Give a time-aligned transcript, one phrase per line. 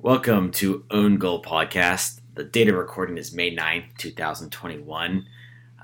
[0.00, 2.20] Welcome to Own Goal Podcast.
[2.34, 5.26] The date of recording is May 9th, 2021.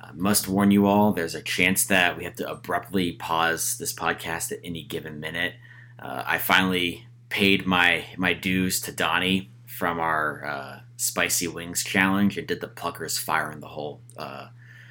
[0.01, 3.93] Uh, must warn you all, there's a chance that we have to abruptly pause this
[3.93, 5.55] podcast at any given minute.
[5.99, 12.39] Uh, I finally paid my, my dues to Donnie from our uh, Spicy Wings challenge
[12.39, 14.47] and did the Pluckers Fire in the Hole uh,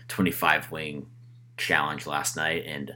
[0.10, 1.08] 25 wing
[1.56, 2.66] challenge last night.
[2.68, 2.94] And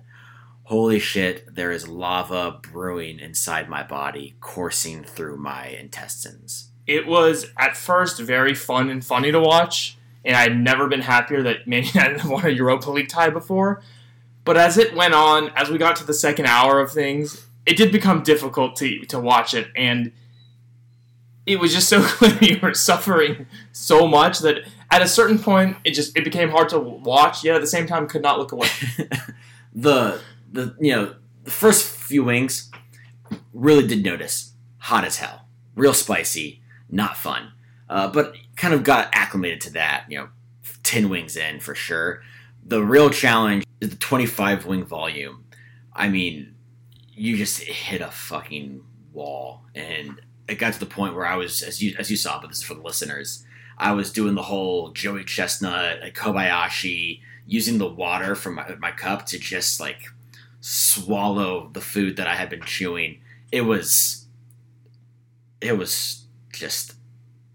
[0.68, 6.72] holy shit, there is lava brewing inside my body, coursing through my intestines.
[6.86, 11.42] It was at first very fun and funny to watch, and I'd never been happier
[11.44, 13.82] that Man United won a Europa League tie before.
[14.44, 17.78] But as it went on, as we got to the second hour of things, it
[17.78, 20.12] did become difficult to, to watch it, and
[21.46, 25.78] it was just so clear you were suffering so much that at a certain point
[25.86, 28.52] it just it became hard to watch, yet at the same time could not look
[28.52, 28.68] away.
[29.74, 30.20] the
[30.52, 32.72] the you know the first few wings
[33.54, 37.52] really did notice hot as hell, real spicy, not fun.
[37.90, 40.06] Uh, but kind of got acclimated to that.
[40.10, 40.30] You know,
[40.84, 42.22] ten wings in for sure.
[42.66, 45.46] The real challenge is the twenty-five wing volume.
[45.94, 46.56] I mean,
[47.12, 51.64] you just hit a fucking wall, and it got to the point where I was,
[51.64, 53.44] as you as you saw, but this is for the listeners.
[53.78, 58.92] I was doing the whole Joey Chestnut, like Kobayashi, using the water from my, my
[58.92, 60.02] cup to just like
[60.60, 63.20] swallow the food that I had been chewing.
[63.52, 64.26] It was
[65.62, 66.94] it was just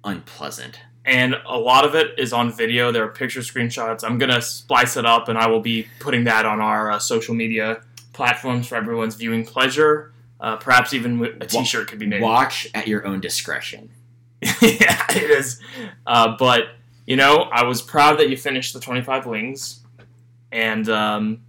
[0.04, 0.80] unpleasant.
[1.04, 2.92] and a lot of it is on video.
[2.92, 4.04] There are picture screenshots.
[4.04, 7.34] I'm gonna splice it up, and I will be putting that on our uh, social
[7.34, 10.12] media platforms for everyone's viewing pleasure.
[10.40, 12.20] Uh, perhaps even a T-shirt could be made.
[12.20, 13.90] Watch at your own discretion.
[14.42, 15.60] yeah, it is.
[16.06, 16.70] Uh, but
[17.06, 19.80] you know, I was proud that you finished the 25 wings,
[20.50, 21.42] and um,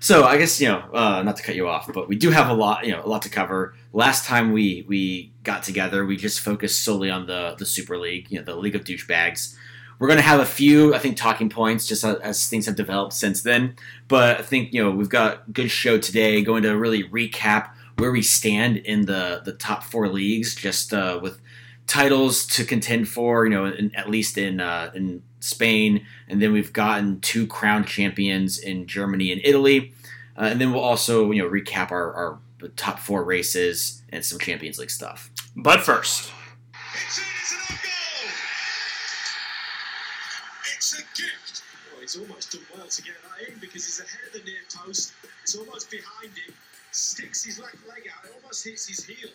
[0.00, 2.48] So I guess you know, uh, not to cut you off, but we do have
[2.48, 3.74] a lot, you know, a lot to cover.
[3.92, 8.30] Last time we we got together, we just focused solely on the the Super League,
[8.30, 9.56] you know, the League of Douchebags.
[9.98, 12.76] We're going to have a few, I think, talking points just as, as things have
[12.76, 13.74] developed since then.
[14.06, 17.70] But I think you know we've got a good show today, going to really recap
[17.96, 21.40] where we stand in the the top four leagues, just uh, with
[21.88, 23.44] titles to contend for.
[23.44, 27.84] You know, in, at least in uh, in Spain, and then we've gotten two crown
[27.84, 29.92] champions in Germany and Italy.
[30.38, 32.38] Uh, and then we'll also, you know, recap our, our
[32.76, 35.30] top four races and some Champions League stuff.
[35.56, 36.30] but first,
[36.94, 38.30] It's it's an own goal!
[40.76, 41.62] It's a gift!
[41.90, 44.62] Well, he's almost done well to get that in because he's ahead of the near
[44.72, 45.12] post.
[45.42, 46.54] It's almost behind him.
[46.92, 48.24] Sticks his left leg out.
[48.24, 49.30] It almost hits his heel.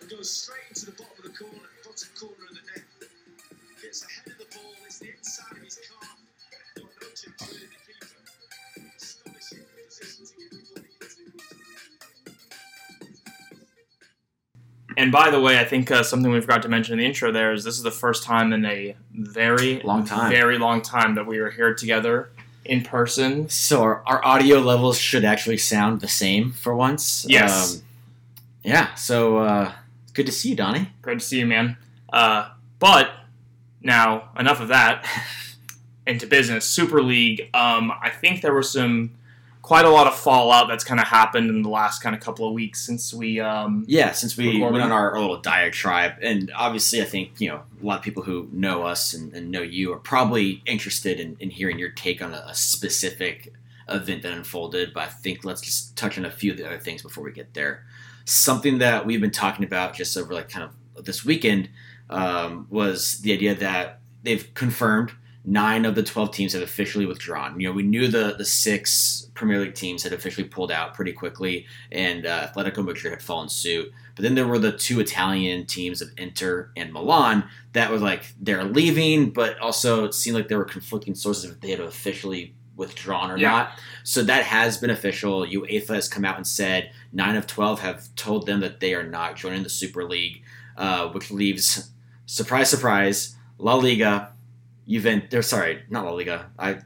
[0.00, 2.84] And goes straight into the bottom of the corner, bottom corner of the net.
[3.82, 4.72] Gets ahead of the ball.
[4.86, 6.16] It's the inside of his calf.
[6.76, 7.75] Got no
[15.06, 17.30] and by the way, I think uh, something we forgot to mention in the intro
[17.30, 20.32] there is this is the first time in a very Long time.
[20.32, 22.30] very long time that we are here together
[22.64, 23.48] in person.
[23.48, 27.24] So our, our audio levels should actually sound the same for once.
[27.28, 27.76] Yes.
[27.76, 27.82] Um,
[28.64, 28.94] yeah.
[28.96, 29.72] So uh,
[30.12, 30.88] good to see you, Donnie.
[31.02, 31.76] Great to see you, man.
[32.12, 32.50] Uh,
[32.80, 33.12] but
[33.80, 35.06] now, enough of that.
[36.08, 36.64] Into business.
[36.64, 37.48] Super League.
[37.54, 39.12] Um, I think there was some
[39.66, 42.46] quite a lot of fallout that's kind of happened in the last kind of couple
[42.46, 43.40] of weeks since we.
[43.40, 44.74] Um, Yeah, since we Recording.
[44.74, 48.04] went on our, our little diatribe, and obviously, I think you know a lot of
[48.04, 51.88] people who know us and, and know you are probably interested in, in hearing your
[51.88, 53.52] take on a, a specific
[53.88, 54.94] event that unfolded.
[54.94, 57.32] But I think let's just touch on a few of the other things before we
[57.32, 57.84] get there.
[58.24, 61.70] Something that we've been talking about just over like kind of this weekend
[62.08, 65.10] um, was the idea that they've confirmed
[65.48, 67.58] nine of the 12 teams have officially withdrawn.
[67.60, 71.12] You know, we knew the, the six Premier League teams had officially pulled out pretty
[71.12, 73.92] quickly, and uh, Atletico Madrid had fallen suit.
[74.16, 78.24] But then there were the two Italian teams of Inter and Milan that were like
[78.40, 82.54] they're leaving, but also it seemed like there were conflicting sources if they had officially
[82.74, 83.50] withdrawn or Yeah.
[83.50, 83.78] not.
[84.02, 85.46] So that has been official.
[85.46, 89.02] UEFA has come out and said nine of 12 have told them that they are
[89.04, 90.42] not joining the Super League,
[90.76, 91.90] uh, which leaves,
[92.26, 94.32] surprise, surprise, La Liga,
[94.88, 95.28] Juventus.
[95.30, 96.50] They're sorry, not La Liga.
[96.58, 96.78] I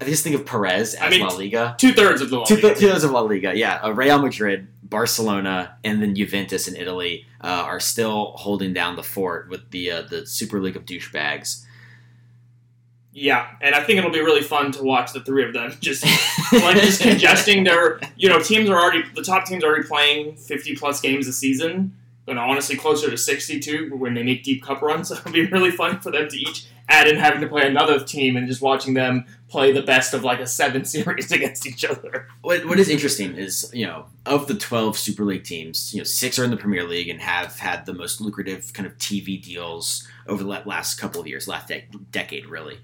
[0.00, 1.74] I just think of Perez as I mean, La Liga.
[1.78, 2.76] Two thirds of the Two, league.
[2.76, 3.80] two thirds of La Liga, yeah.
[3.82, 9.02] Uh, Real Madrid, Barcelona, and then Juventus in Italy uh, are still holding down the
[9.02, 11.64] fort with the uh, the Super League of douchebags.
[13.18, 16.04] Yeah, and I think it'll be really fun to watch the three of them just
[16.52, 17.98] like just congesting their.
[18.16, 21.32] You know, teams are already the top teams are already playing fifty plus games a
[21.32, 21.96] season,
[22.28, 25.10] and honestly closer to 62 when they make deep cup runs.
[25.12, 28.36] It'll be really fun for them to each add in having to play another team
[28.36, 32.28] and just watching them play the best of like a seven series against each other.
[32.42, 36.04] What, what is interesting is, you know, of the 12 Super League teams, you know,
[36.04, 39.42] six are in the Premier League and have had the most lucrative kind of TV
[39.42, 42.78] deals over the last couple of years, last de- decade, really.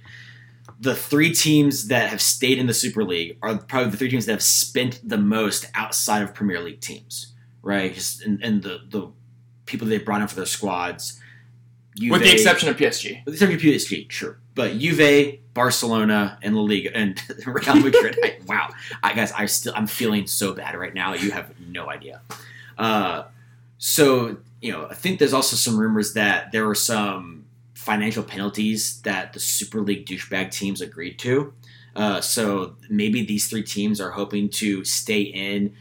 [0.81, 4.27] The three teams that have stayed in the Super League are probably the three teams
[4.27, 7.93] that have spent the most outside of Premier League teams, right?
[7.93, 9.13] Just and, and the the
[9.73, 11.21] people they brought in for their squads.
[12.01, 13.25] With the exception of PSG.
[13.25, 14.39] with the exception of PSG, sure.
[14.55, 18.19] But Juve, Barcelona, and La Liga, and Real Madrid.
[18.23, 18.71] I, wow,
[19.03, 21.15] I guys, I still I'm feeling so bad right now.
[21.15, 22.21] You have no idea.
[22.79, 23.25] Uh,
[23.79, 27.45] so you know, I think there's also some rumors that there were some
[27.75, 31.53] financial penalties that the Super League douchebag teams agreed to.
[31.95, 35.75] Uh, so maybe these three teams are hoping to stay in,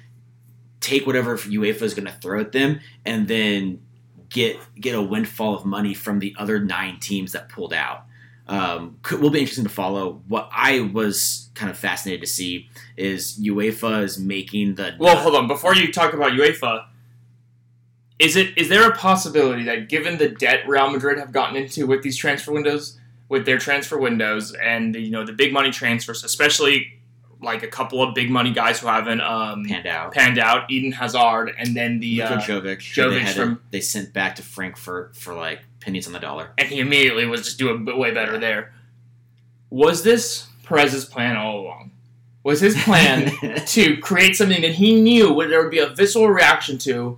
[0.81, 3.81] take whatever UEFA is going to throw at them, and then
[4.29, 8.05] get get a windfall of money from the other nine teams that pulled out.
[8.47, 10.21] Um, could, will be interesting to follow.
[10.27, 15.35] What I was kind of fascinated to see is UEFA is making the Well, hold
[15.35, 15.47] on.
[15.47, 16.85] Before you talk about UEFA,
[18.19, 21.87] is it is there a possibility that given the debt Real Madrid have gotten into
[21.87, 22.99] with these transfer windows,
[23.29, 27.00] with their transfer windows, and you know the big money transfers, especially
[27.41, 30.13] like a couple of big money guys who haven't um, panned out.
[30.13, 34.13] panned out, Eden Hazard, and then the uh, Jovic, who they, from- to- they sent
[34.13, 36.51] back to Frankfurt for like pennies on the dollar.
[36.57, 38.73] and he immediately was just doing way better there.
[39.69, 41.91] Was this Perez's plan all along?
[42.43, 43.31] Was his plan
[43.67, 47.17] to create something that he knew would there would be a visceral reaction to,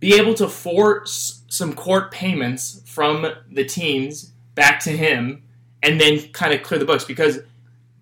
[0.00, 5.42] be able to force some court payments from the teams back to him,
[5.82, 7.38] and then kind of clear the books because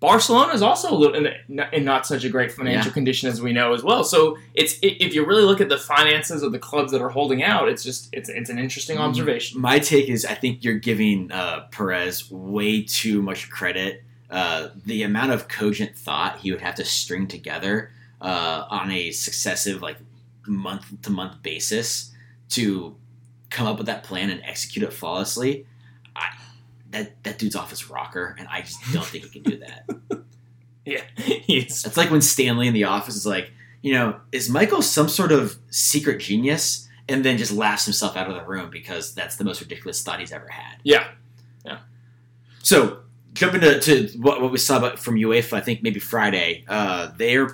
[0.03, 1.33] Barcelona is also a little in,
[1.71, 2.93] in not such a great financial Yeah.
[2.93, 4.03] condition as we know as well.
[4.03, 7.41] So it's if you really look at the finances of the clubs that are holding
[7.41, 9.07] out, it's just it's it's an interesting Mm.
[9.07, 9.61] observation.
[9.61, 14.03] My take is I think you're giving uh, Perez way too much credit.
[14.29, 17.89] Uh, the amount of cogent thought he would have to string together
[18.19, 19.97] uh, on a successive like
[20.45, 22.11] month to month basis
[22.49, 22.93] to
[23.49, 25.65] come up with that plan and execute it flawlessly.
[26.93, 29.89] That that dude's off his rocker, and I just don't think he can do that.
[30.85, 33.51] Yeah, he's It's like when Stanley in the office is like,
[33.81, 36.87] you know, is Michael some sort of secret genius?
[37.09, 40.21] And then just laughs himself out of the room because that's the most ridiculous thought
[40.21, 40.77] he's ever had.
[40.83, 41.07] Yeah,
[41.65, 41.79] yeah.
[42.61, 42.99] So
[43.33, 47.11] jumping to, to what, what we saw about, from UEFA, I think maybe Friday, uh,
[47.17, 47.49] their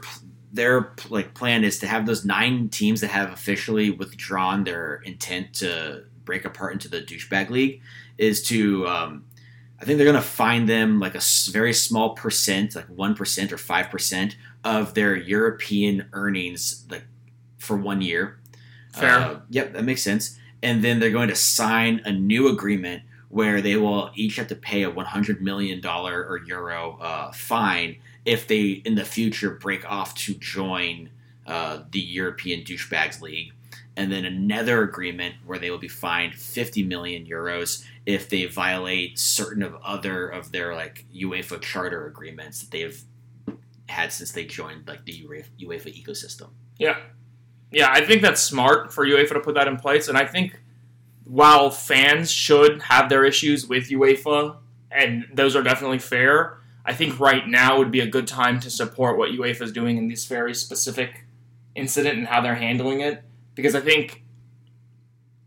[0.51, 5.53] their like plan is to have those nine teams that have officially withdrawn their intent
[5.55, 7.81] to break apart into the douchebag league
[8.19, 9.25] is to um,
[9.81, 11.21] I think they're going to find them like a
[11.51, 17.05] very small percent, like one percent or five percent of their European earnings, like
[17.57, 18.39] for one year.
[18.93, 19.17] Fair.
[19.17, 20.37] Uh, yep, that makes sense.
[20.61, 24.55] And then they're going to sign a new agreement where they will each have to
[24.55, 27.95] pay a 100 million dollar or euro uh, fine
[28.25, 31.09] if they in the future break off to join
[31.47, 33.53] uh, the European douchebags league.
[33.99, 39.19] And then another agreement where they will be fined 50 million euros if they violate
[39.19, 43.03] certain of other of their like UEFA charter agreements that they've
[43.89, 45.27] had since they joined like the
[45.61, 46.51] UEFA ecosystem.
[46.77, 46.95] Yeah.
[47.71, 50.07] Yeah, I think that's smart for UEFA to put that in place.
[50.07, 50.61] And I think
[51.25, 54.55] while fans should have their issues with UEFA,
[54.89, 58.69] and those are definitely fair, I think right now would be a good time to
[58.69, 61.25] support what UEFA is doing in this very specific
[61.75, 63.23] incident and how they're handling it.
[63.61, 64.23] Because I think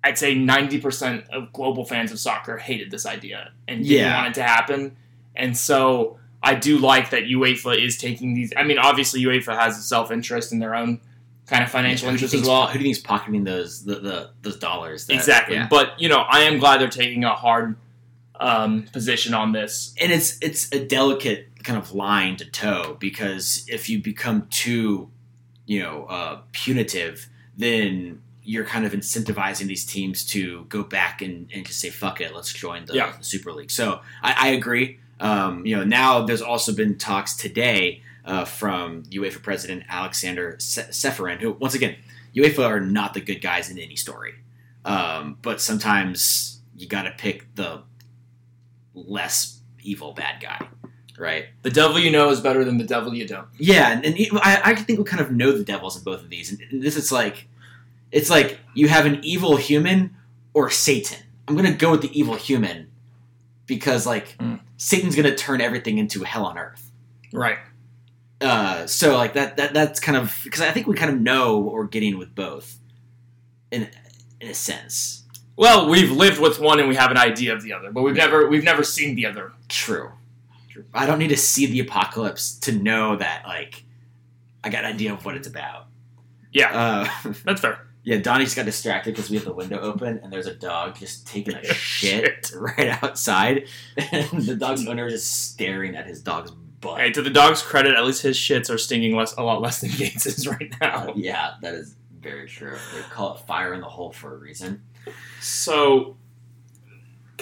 [0.04, 4.16] I'd say 90% of global fans of soccer hated this idea and didn't Yeah.
[4.22, 4.96] want it to happen.
[5.36, 8.52] And so I do like that UEFA is taking these.
[8.56, 11.00] I mean, obviously, UEFA has a self interest in their own
[11.46, 12.66] kind of financial you interest as well.
[12.66, 15.06] Who do you think's pocketing those the, the those dollars?
[15.06, 15.54] that- exactly.
[15.54, 15.69] yeah.
[15.70, 17.76] But, you know, I am glad they're taking a hard
[18.40, 19.94] um, position on this.
[20.00, 25.08] and it's it's a delicate kind of line to toe because if you become too,
[25.64, 31.48] you know, uh, punitive, then you're kind of incentivizing these teams to go back and,
[31.54, 33.12] and just say fuck it, let's join the, Yeah.
[33.16, 33.70] the Super League.
[33.70, 34.98] So I, I agree.
[35.20, 40.88] Um, you know, now there's also been talks today uh, from UEFA President Alexander Se-
[40.90, 41.94] Seferin, who once again,
[42.34, 44.34] UEFA are not the good guys in any story,
[44.84, 47.82] um, but sometimes you got to pick the
[48.94, 50.66] less evil bad guy,
[51.22, 51.46] right?
[51.62, 53.46] The devil you know is better than the devil you don't.
[53.56, 56.29] Yeah, and, and I, I think we kind of know the devils in both of
[56.29, 56.50] these.
[56.52, 57.46] And this is like,
[58.10, 60.17] it's like you have an evil human
[60.52, 61.19] or Satan.
[61.46, 62.91] I'm gonna go with the evil human
[63.67, 64.60] because like Mm.
[64.76, 66.91] Satan's gonna turn everything into hell on earth.
[67.32, 67.58] Right.
[68.41, 71.58] Uh, so like that that that's kind of because I think we kind of know
[71.58, 72.79] what we're getting with both,
[73.70, 73.88] and
[74.41, 75.22] in a sense.
[75.56, 78.17] Well, we've lived with one and we have an idea of the other, but we've
[78.17, 79.52] never we've never seen the other.
[79.69, 80.10] True.
[80.94, 83.84] I don't need to see the apocalypse to know that like
[84.64, 85.86] I got an idea of what it's about.
[86.52, 86.70] Yeah,
[87.24, 87.86] Uh, that's fair.
[88.05, 90.96] yeah, Donnie just got distracted because we have the window open and there's a dog
[90.98, 96.20] just taking a shit right outside, and the dog's owner is just staring at his
[96.22, 97.00] dog's butt.
[97.00, 99.81] Hey, to the dog's credit, at least his shits are stinging less a lot less
[99.81, 101.12] than Gates's right Uh, now.
[101.17, 102.76] yeah, that is very true.
[102.94, 104.82] They call it fire in the hole for a reason.
[105.41, 106.17] So,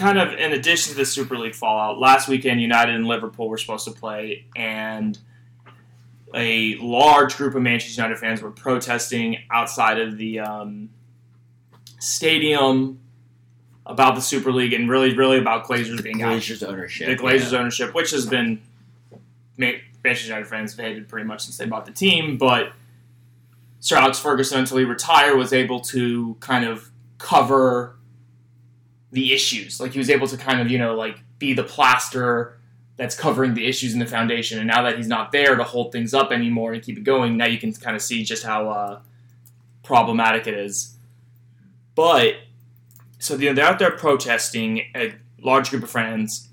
[0.00, 3.58] kind of in addition to the Super League fallout, last weekend United and Liverpool were
[3.58, 5.18] supposed to play, and
[6.34, 10.88] a large group of Manchester United fans were protesting outside of the um,
[11.98, 12.98] stadium
[13.84, 16.32] about the Super League and really, really about Glazers being out.
[16.32, 17.06] Glazers ownership.
[17.08, 17.58] the Glazers yeah.
[17.58, 18.62] ownership, which has been
[19.58, 22.38] Manchester United fans have hated pretty much since they bought the team.
[22.38, 22.72] But
[23.80, 27.96] Sir Alex Ferguson, until he retired, was able to kind of cover
[29.12, 29.80] the issues.
[29.80, 32.58] Like he was able to kind of you know like be the plaster
[32.96, 34.58] that's covering the issues in the foundation.
[34.58, 37.36] And now that he's not there to hold things up anymore and keep it going,
[37.38, 39.00] now you can kind of see just how uh,
[39.82, 40.96] problematic it is.
[41.94, 42.34] But
[43.18, 44.82] so you know, they're out there protesting.
[44.94, 46.50] A large group of fans,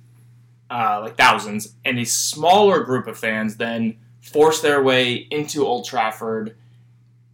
[0.69, 5.85] uh, like thousands, and a smaller group of fans then force their way into Old
[5.85, 6.55] Trafford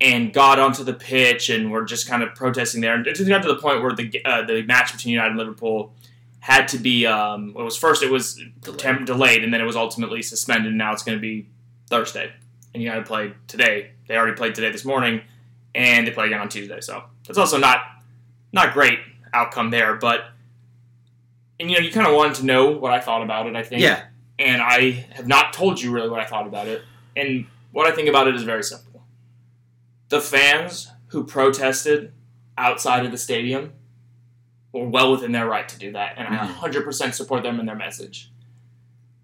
[0.03, 2.93] and got onto the pitch and were just kind of protesting there.
[2.93, 5.39] And it just got to the point where the uh, the match between United and
[5.39, 5.93] Liverpool
[6.39, 7.05] had to be.
[7.07, 8.79] Um, it was first it was Delayed.
[8.79, 10.67] temp- delayed, and then it was ultimately suspended.
[10.67, 11.47] And now it's going to be
[11.89, 12.31] Thursday,
[12.73, 13.91] and United played today.
[14.07, 15.21] They already played today this morning,
[15.73, 16.81] and they play again on Tuesday.
[16.81, 17.79] So that's also not
[18.51, 18.99] not great
[19.33, 20.25] outcome there, but.
[21.59, 23.55] And you know, you kind of wanted to know what I thought about it.
[23.55, 24.03] I think, Yeah,
[24.39, 26.81] and I have not told you really what I thought about it.
[27.15, 28.92] And what I think about it is very simple.
[30.13, 32.13] The fans who protested
[32.55, 33.73] outside of the stadium
[34.71, 36.49] were well within their right to do that, and I Mhm.
[36.49, 38.29] 100% support them in their message.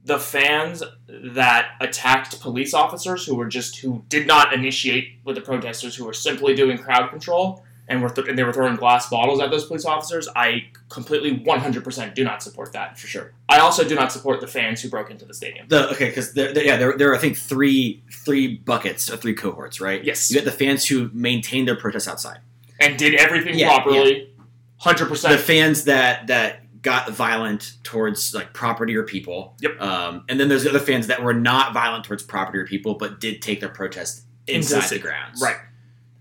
[0.03, 5.43] The fans that attacked police officers who were just who did not initiate with the
[5.43, 9.09] protesters who were simply doing crowd control and were th- and they were throwing glass
[9.09, 12.97] bottles at those police officers, I completely 100% do not support that.
[12.97, 13.33] for sure.
[13.49, 15.67] I also do not support the fans who broke into the stadium.
[15.67, 19.81] The okay, because yeah, there, there are I think three three buckets or three cohorts,
[19.81, 20.03] right?
[20.03, 20.29] Yes.
[20.29, 22.39] You get the fans who maintained their protests outside.
[22.79, 24.33] And did everything Yeah, properly.
[24.77, 25.37] Hundred The percent.
[25.37, 29.55] The fans that that got violent towards like property or people.
[29.61, 29.81] Yep.
[29.81, 32.93] Um, and then there's the other fans that were not violent towards property or people,
[32.95, 35.41] but did take their protest inside the, grounds.
[35.41, 35.57] Right.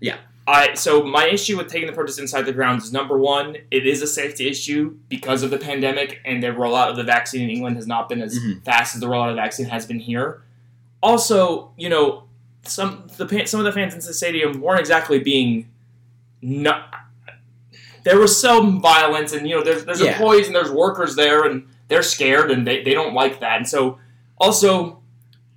[0.01, 0.17] Yeah.
[0.49, 3.85] I so my issue with taking the protest inside the grounds is number one, it
[3.85, 7.49] is a safety issue because of the pandemic and the rollout of the vaccine in
[7.49, 8.63] England has not been as Mhm.
[8.65, 10.41] fast as the rollout of the vaccine has been here.
[11.03, 12.23] Also, you know,
[12.63, 15.67] some the some of the fans in the stadium weren't exactly being
[16.41, 16.93] not.
[18.03, 20.11] There was some violence, and you know, there's there's Yeah.
[20.13, 23.67] employees and there's workers there, and they're scared and they, they don't like that, and
[23.67, 23.99] so
[24.37, 24.99] also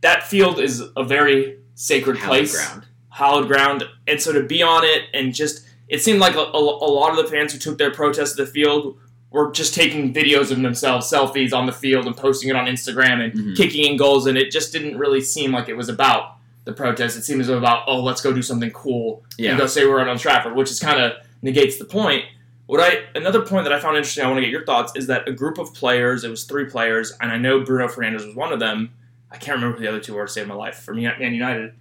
[0.03, 2.83] that field is a very sacred Hallowed place ground.
[3.13, 6.59] Hallowed ground, and so to be on it and just it seemed like a, a,
[6.59, 8.97] a lot of the fans who took their protest to the field
[9.31, 13.23] were just taking videos of themselves, selfies on the field, and posting it on Instagram
[13.25, 13.57] and Mhm.
[13.57, 17.17] kicking in goals, and it just didn't really seem like it was about the protest.
[17.19, 19.51] It seemed as though about oh let's go do something cool Yeah.
[19.51, 22.25] and go say we're on Old Trafford, which is kind of negates the point.
[22.67, 25.07] What I another point that I found interesting, I want to get your thoughts, is
[25.09, 28.35] that a group of players, it was three players, and I know Bruno Fernandes was
[28.35, 28.91] one of them.
[29.31, 31.35] I can't remember who the other two were to save my life for me, Man
[31.35, 31.73] United,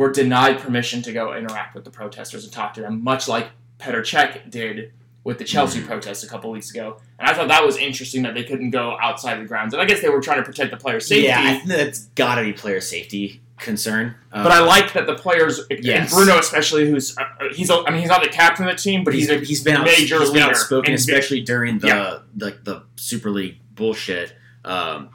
[0.00, 3.48] were denied permission to go interact with the protesters and talk to them, much like
[3.78, 4.92] Petr Cech did
[5.24, 5.86] with the Chelsea Mhm.
[5.86, 6.96] protest a couple weeks ago.
[7.18, 9.74] And I thought that was interesting that they couldn't go outside the grounds.
[9.74, 11.26] And I guess they were trying to protect the player's safety.
[11.26, 14.14] Yeah, I think that's got to be player safety concern.
[14.32, 16.00] Um, But I like that the players, Yes.
[16.00, 18.82] and Bruno especially, who's uh, he's a, I mean he's not the captain of the
[18.82, 21.88] team, but he's, he's a he's been out, major he's been outspoken, especially during the
[21.88, 22.18] Yeah.
[22.38, 24.32] like the Super League bullshit.
[24.64, 25.10] Um,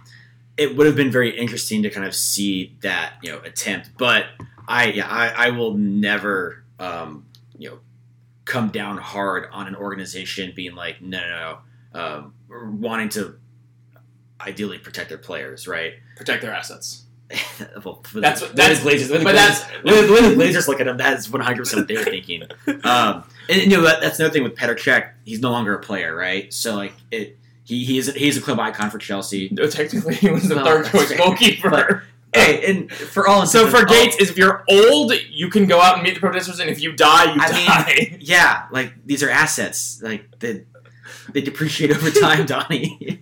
[0.58, 4.26] it would have been very interesting to kind of see that you know attempt, but
[4.68, 7.26] I yeah I, I will never um,
[7.58, 7.80] you know
[8.46, 11.58] come down hard on an organization being like no no
[11.94, 12.34] no um,
[12.82, 13.40] wanting to
[14.42, 15.94] ideally protect their players right.
[16.18, 17.04] protect their assets.
[17.84, 21.18] well, That's- Glazers, when the but that's- when, when the Glazers look at him, that
[21.18, 22.44] is one hundred percent what they're thinking.
[22.84, 25.12] Um, and you know that, that's another thing with Petr Cech.
[25.24, 26.54] He's no longer a player, right?
[26.54, 29.50] So like it, he he's he's a club icon for Chelsea.
[29.52, 32.04] No, technically, he was the Well, third choice goalkeeper.
[32.36, 35.96] Hey, and for all so for Gates, is if you're old, you can go out
[35.96, 38.18] and meet the protesters, and if you die, you I mean, die.
[38.22, 40.02] yeah, like these are assets.
[40.02, 40.66] Like they
[41.32, 43.22] they depreciate over time, Donnie.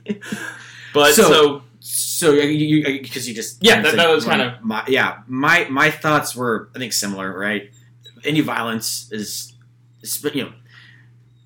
[0.93, 5.19] but so- so, so you because you, just Yeah, that- that was kinda- my yeah
[5.27, 7.69] my my thoughts were I think similar, right?
[8.23, 9.53] Any violence is,
[10.01, 10.53] is you know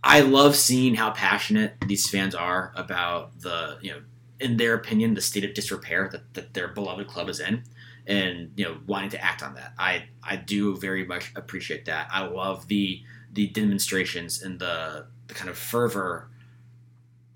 [0.04, 4.02] I love seeing how passionate these fans are about the, you know,
[4.40, 7.64] in their opinion, the state of disrepair that, that their beloved club is in,
[8.06, 9.74] and you know, wanting to act on that.
[9.78, 12.08] I I do very much appreciate that.
[12.12, 13.02] I love the
[13.34, 16.30] the demonstrations and the the kind of fervor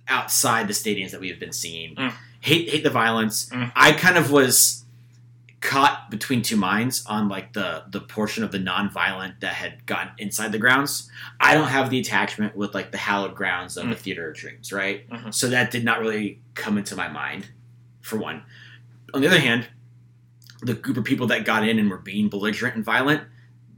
[0.07, 1.95] outside the stadiums that we have been seeing.
[1.95, 2.13] Mm.
[2.41, 3.49] Hate hate the violence.
[3.49, 3.71] Mm.
[3.75, 4.80] I kind of was
[5.61, 10.11] caught between two minds on like the the portion of the non-violent that had gotten
[10.17, 11.09] inside the grounds.
[11.39, 13.99] I don't have the attachment with like the hallowed grounds of the Mm.
[13.99, 15.07] theater of dreams, right?
[15.09, 15.33] Mhm.
[15.33, 17.47] So that did not really come into my mind,
[18.01, 18.43] for one.
[19.13, 19.67] On the other hand,
[20.61, 23.23] the group of people that got in and were being belligerent and violent,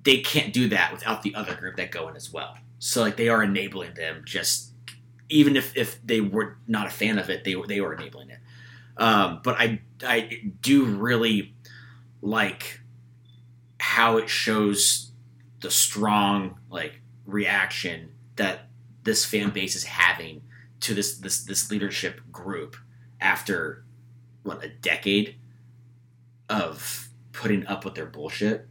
[0.03, 2.57] they can't do that without the other group that go in as well.
[2.79, 4.71] So like they are enabling them just
[5.29, 8.29] even if, if they were not a fan of it, they were they were enabling
[8.29, 8.39] it.
[8.97, 11.52] Um, but I I do really
[12.23, 12.79] like
[13.79, 15.11] how it shows
[15.59, 18.69] the strong like reaction that
[19.03, 20.41] this fan base is having
[20.79, 22.77] to this this this leadership group
[23.19, 23.83] after
[24.43, 25.35] what a decade
[26.49, 28.67] of putting up with their bullshit.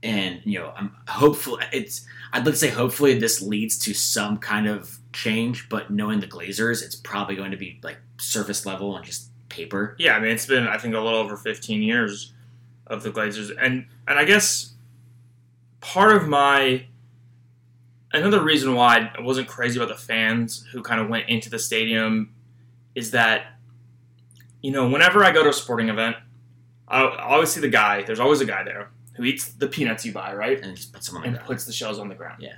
[0.00, 4.38] And you know i'm hopeful it's i'd like to say hopefully this leads to some
[4.38, 8.96] kind of change but knowing the glazers it's probably going to be like surface level
[8.96, 9.96] and just paper.
[9.98, 12.32] Yeah, I mean it's been I think a little over 15 years
[12.88, 14.74] of the Glazers, and and I guess
[15.80, 16.86] part of my
[18.12, 21.58] another reason why I wasn't crazy about the fans who kind of went into the
[21.58, 22.34] stadium
[22.94, 23.46] is that
[24.62, 26.16] you know whenever I go to a sporting event,
[26.88, 28.02] I, I always see the guy.
[28.02, 31.04] There's always a guy there who eats the peanuts you buy, right, and just put
[31.04, 31.46] some on the and ground.
[31.46, 32.40] puts the shells on the ground.
[32.42, 32.54] Yeah.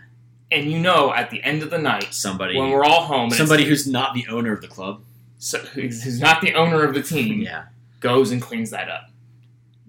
[0.51, 3.35] and you know at the end of the night somebody when we're all home, and
[3.35, 5.03] somebody who's not the owner of the club
[5.39, 7.65] so, who's who's not the owner of the team, yeah
[8.01, 9.10] goes and cleans that up.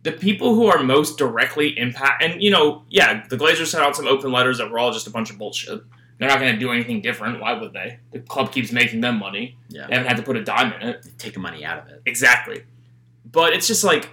[0.03, 3.95] The people who are most directly impact, and you know, yeah, the Glazers sent out
[3.95, 5.81] some open letters that were all just a bunch of bullshit.
[6.17, 7.39] They're not going to do anything different.
[7.39, 7.99] Why would they?
[8.11, 9.57] The club keeps making them money.
[9.69, 11.07] yeah They haven't had to put a dime in it.
[11.17, 12.63] taking money out of it Exactly.
[13.31, 14.09] But it's just like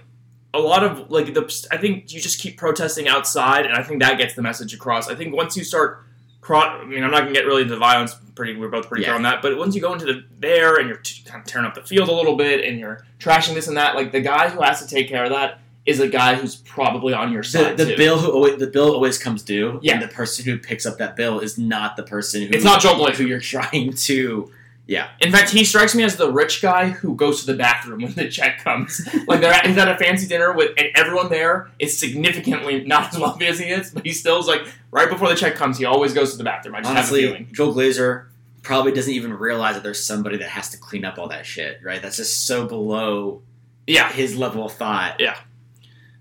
[0.53, 1.67] a lot of like the.
[1.71, 5.07] I think you just keep protesting outside, and I think that gets the message across.
[5.09, 6.03] I think once you start.
[6.51, 8.15] I mean, I'm not gonna get really into the violence.
[8.33, 9.09] Pretty, we're both pretty Yeah.
[9.09, 9.43] clear on that.
[9.43, 11.83] But once you go into the there and you're t- kind of tearing up the
[11.83, 14.81] field a little bit, and you're trashing this and that, like the guy who has
[14.81, 17.97] to take care of that is a guy who's probably on your side the too.
[17.97, 19.93] bill who always, the bill always comes due Yeah.
[19.95, 22.79] and the person who picks up that bill is not the person who It's not
[22.81, 23.15] Joel Glazer.
[23.15, 24.51] who you're trying to
[24.87, 25.09] Yeah.
[25.21, 28.13] In fact, he strikes me as the rich guy who goes to the bathroom when
[28.13, 29.01] the check comes.
[29.27, 33.13] like they're at, he's at a fancy dinner with, and everyone there is significantly not
[33.13, 35.77] as wealthy as he is, but he still is like right before the check comes,
[35.77, 36.73] he always goes to the bathroom.
[36.75, 37.49] I just have a honestly feeling.
[37.51, 38.25] Joel Glazer
[38.63, 41.79] probably doesn't even realize that there's somebody that has to clean up all that shit
[41.83, 43.41] right that's just so below
[43.87, 44.11] Yeah.
[44.11, 45.21] his level of thought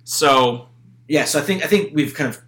[0.08, 0.68] So
[1.06, 2.40] yeah so I think I think we've kind of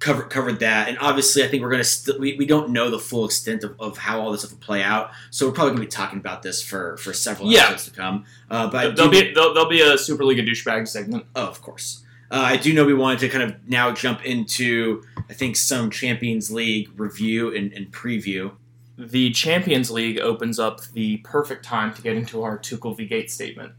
[0.00, 2.98] covered covered that and obviously I think we're gonna st- we, we don't know the
[2.98, 5.84] full extent of, of how all this stuff will play out so we're probably gonna
[5.84, 7.60] be talking about this for for several Yeah.
[7.68, 10.46] episodes to come uh, but there'll do- be there'll, there'll be a Super League of
[10.46, 11.24] douchebag segment.
[11.36, 12.02] Oh, of course.
[12.28, 15.90] Uh, I do know we wanted to kind of now jump into, I think, some
[15.92, 18.50] Champions League review and, and preview.
[18.98, 23.30] The Champions League opens up the perfect time to get into our Tuchel v Gate
[23.30, 23.72] statement,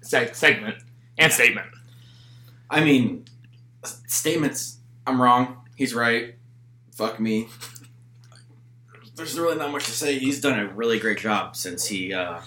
[0.00, 0.76] Se- segment,
[1.18, 1.66] and statement.
[2.72, 3.26] I mean,
[4.06, 4.78] statements.
[5.06, 5.58] I'm wrong.
[5.76, 6.36] He's right.
[6.92, 7.48] Fuck me.
[9.14, 10.18] There's really not much to say.
[10.18, 12.40] He's done a really great job since he uh,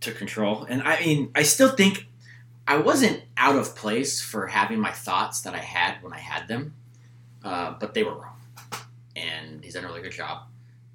[0.00, 0.66] took control.
[0.68, 2.08] And I mean, I still think
[2.66, 6.48] I wasn't out of place for having my thoughts that I had when I had
[6.48, 6.74] them,
[7.44, 8.36] uh, but they were wrong.
[9.14, 10.48] And he's done a really good job.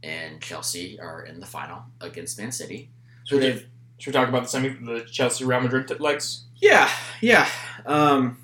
[0.04, 2.90] And Chelsea are in the final against Man City.
[3.24, 3.66] Should we,
[3.98, 6.44] should we talk about the semi, the Chelsea Real Madrid legs?
[6.58, 6.90] Yeah,
[7.22, 7.48] yeah.
[7.86, 8.38] Um,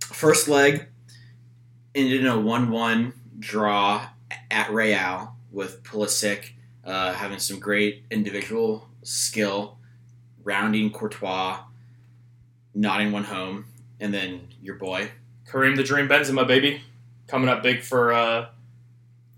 [0.00, 0.86] first leg
[1.94, 4.08] ended in a one-one draw
[4.50, 6.50] at Real with Pulisic
[6.86, 9.78] uh, having some great individual skill,
[10.44, 11.58] rounding Courtois,
[12.74, 13.66] nodding one home,
[14.00, 15.10] and then your boy.
[15.50, 16.82] Karim the Dream Benzema, baby,
[17.26, 18.46] coming up big for uh,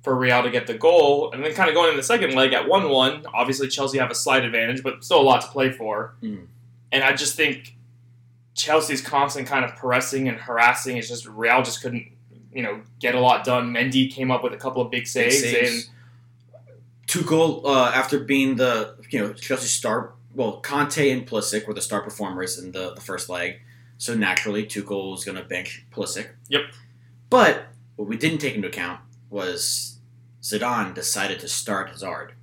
[0.03, 2.53] for Real to get the goal, and then kind of going in the second leg
[2.53, 3.25] at one one.
[3.33, 6.17] Obviously, Chelsea have a slight advantage, but still a lot to play for.
[6.23, 6.47] Mm.
[6.93, 7.77] And I just think
[8.59, 10.97] Chelsea's constant kind of pressing and harassing.
[10.97, 12.07] It's just Real just couldn't,
[12.53, 13.73] you know, get a lot done.
[13.73, 15.91] Mendy came up with a couple of big saves, saves.
[17.07, 21.81] Tuchel, uh, after being the you know Chelsea star, well, Kanté and Pulisic were the
[21.81, 23.61] star performers in the, the first leg,
[23.97, 26.29] so naturally Tuchel was going to bench Pulisic.
[26.49, 26.63] Yep.
[27.31, 29.99] But what we didn't take into account was
[30.43, 32.35] Zidane decided to start Hazard.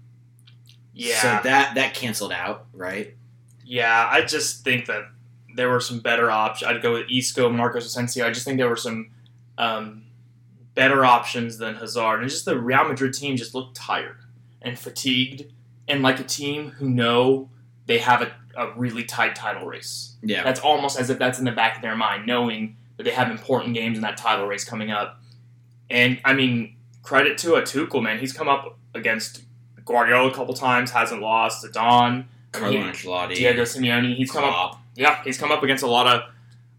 [0.93, 3.15] yeah, So that that canceled out, right?
[3.63, 5.05] Yeah, I just think that
[5.55, 6.69] there were some better options.
[6.69, 8.25] I'd go with Isco, Marcos Asensio.
[8.25, 9.11] I just think there were some
[9.57, 10.03] um,
[10.73, 14.17] better options than Hazard, and just the Real Madrid team just looked tired
[14.61, 15.45] and fatigued,
[15.87, 17.49] and like a team who know
[17.85, 20.15] they have a, a really tight title race.
[20.21, 20.43] Yeah.
[20.43, 23.29] That's almost as if that's in the back of their mind, knowing that they have
[23.29, 25.21] important games in that title race coming up.
[25.89, 28.19] And I mean, credit to a Tuchel man.
[28.19, 29.43] He's come up against
[29.85, 31.63] Guardiola a couple times, hasn't lost.
[31.63, 33.35] Zidane, Carlo Ancelotti.
[33.35, 34.15] Diego Simeone.
[34.15, 34.81] He's come up.
[34.95, 36.21] Yeah, he's come up against a lot of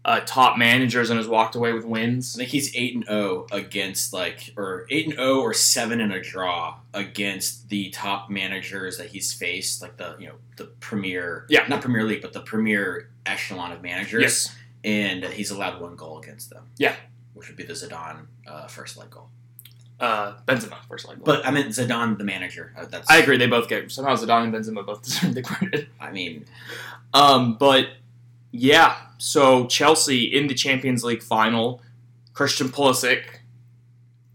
[0.05, 2.35] uh, top managers and has walked away with wins.
[2.35, 6.13] I think he's eight and zero against like, or eight and zero or seven and
[6.13, 11.45] a draw against the top managers that he's faced, like the you know the premier,
[11.49, 11.67] Yeah.
[11.67, 14.21] not Premier League, but the premier echelon of managers.
[14.21, 14.55] Yes.
[14.83, 16.63] and he's allowed one goal against them.
[16.77, 16.95] Yeah.
[17.33, 19.29] which would be the Zidane uh, first leg goal.
[19.99, 21.17] Uh, Benzema first leg.
[21.17, 21.25] Goal.
[21.25, 22.71] But I meant Zidane, the manager.
[22.77, 23.37] Uh, that's I agree.
[23.37, 25.89] They both get somehow Zidane and Benzema both deserve the credit.
[25.99, 26.45] I mean,
[27.13, 27.87] Um, but
[28.51, 31.81] yeah, so Chelsea in the Champions League final,
[32.33, 33.23] Christian Pulisic.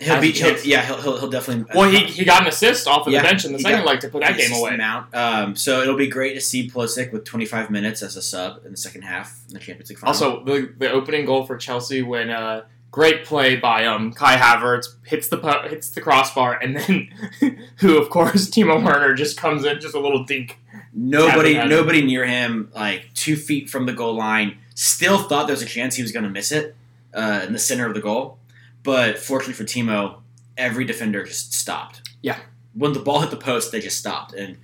[0.01, 0.37] he'll beat.
[0.37, 1.64] He'll, yeah, he'll, he'll, he'll definitely.
[1.75, 4.01] Well, he, he got an assist off of Yeah, the bench in the second leg
[4.01, 4.75] to put that game away.
[4.75, 5.14] Amount.
[5.14, 8.72] Um, so it'll be great to see Pulisic with 25 minutes as a sub in
[8.72, 10.12] the second half in the Champions League final.
[10.14, 14.87] Also, the, the opening goal for Chelsea when uh, great play by um, Kai Havertz
[15.07, 17.09] hits the pu- hits the crossbar, and then
[17.77, 20.59] who of course Timo Werner just comes in just a little dink.
[20.93, 25.63] Nobody, nobody near him, like two feet from the goal line, still thought there was
[25.63, 26.77] a chance he was going to miss it
[27.15, 28.39] uh, in the center of the goal.
[28.83, 30.21] But fortunately for Timo,
[30.57, 32.09] every defender just stopped.
[32.21, 32.39] Yeah.
[32.75, 34.59] When the ball hit the post, they just stopped, and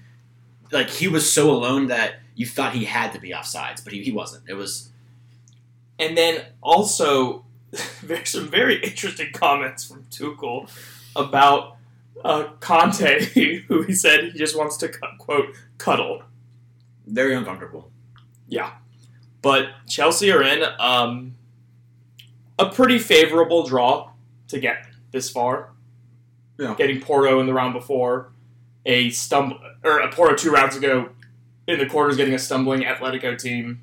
[0.73, 4.03] like he was so alone that you thought he had to be offsides, but he,
[4.03, 4.45] he wasn't.
[4.49, 4.91] It was
[5.99, 7.45] And then also
[8.03, 10.71] there's some very interesting comments from Tuchel
[11.15, 11.78] about
[12.25, 16.23] uh, Kanté, who he said he just wants to quote cuddle.
[17.07, 17.91] very uncomfortable.
[18.49, 18.73] Yeah,
[19.43, 21.35] but Chelsea are in um,
[22.59, 24.11] a pretty favorable draw
[24.49, 25.71] to get this far.
[26.59, 26.75] Yeah.
[26.77, 28.33] Getting Porto in the round before,
[28.85, 31.11] a stumble or a Porto two rounds ago
[31.69, 33.83] in the quarters, getting a stumbling Atletico team.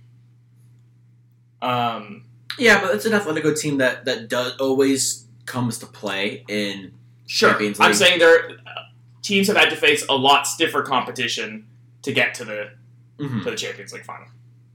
[1.62, 2.26] Um,
[2.60, 6.91] Yeah, but it's an Atletico team that that does always comes to play in
[7.26, 8.58] sure, I'm saying their
[9.22, 11.66] teams have had to face a lot stiffer competition
[12.04, 12.70] to get to the
[13.20, 13.44] Mhm.
[13.44, 14.28] to the Champions League final.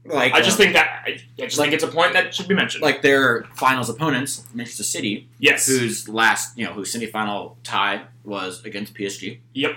[0.03, 2.47] like I just uh, think that I, I just think it's a point that should
[2.47, 2.81] be mentioned.
[2.81, 8.65] like their finals opponents, Manchester City, yes, whose last you know whose semifinal tie was
[8.65, 9.39] against PSG.
[9.53, 9.75] Yep.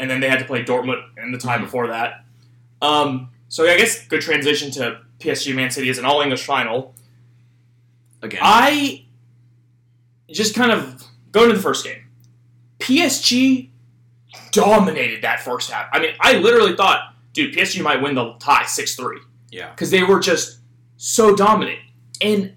[0.00, 1.62] And then they had to play Dortmund in the tie Mhm.
[1.62, 2.24] before that.
[2.82, 6.92] Um, so I guess good transition to PSG Man City is an all English final.
[8.20, 9.04] Again, I
[10.28, 12.06] just kind of go to the first game.
[12.78, 13.68] PSG
[14.52, 15.88] dominated that first half.
[15.92, 19.18] I mean, I literally thought, dude, PSG might win the tie 6 3
[19.50, 20.60] yeah, because they were just
[20.96, 21.80] so dominant.
[22.20, 22.54] And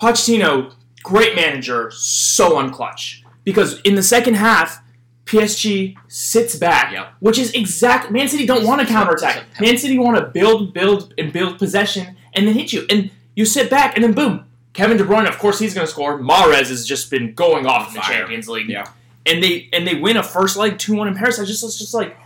[0.00, 3.22] Pochettino, great manager, so unclutch.
[3.44, 4.80] Because in the second half,
[5.26, 7.12] PSG sits back, Yep.
[7.20, 8.10] which is exact.
[8.10, 9.44] Man City don't want to counterattack.
[9.60, 12.84] Man City want to build, build, and build possession, and then hit you.
[12.90, 15.28] And you sit back, and then boom, Kevin De Bruyne.
[15.28, 16.18] Of course, he's going to score.
[16.18, 18.18] Mahrez has just been going off in the Fire.
[18.18, 18.88] Champions League yeah.
[19.26, 21.38] and they and they win a first leg two one in Paris.
[21.38, 22.16] I just it's just like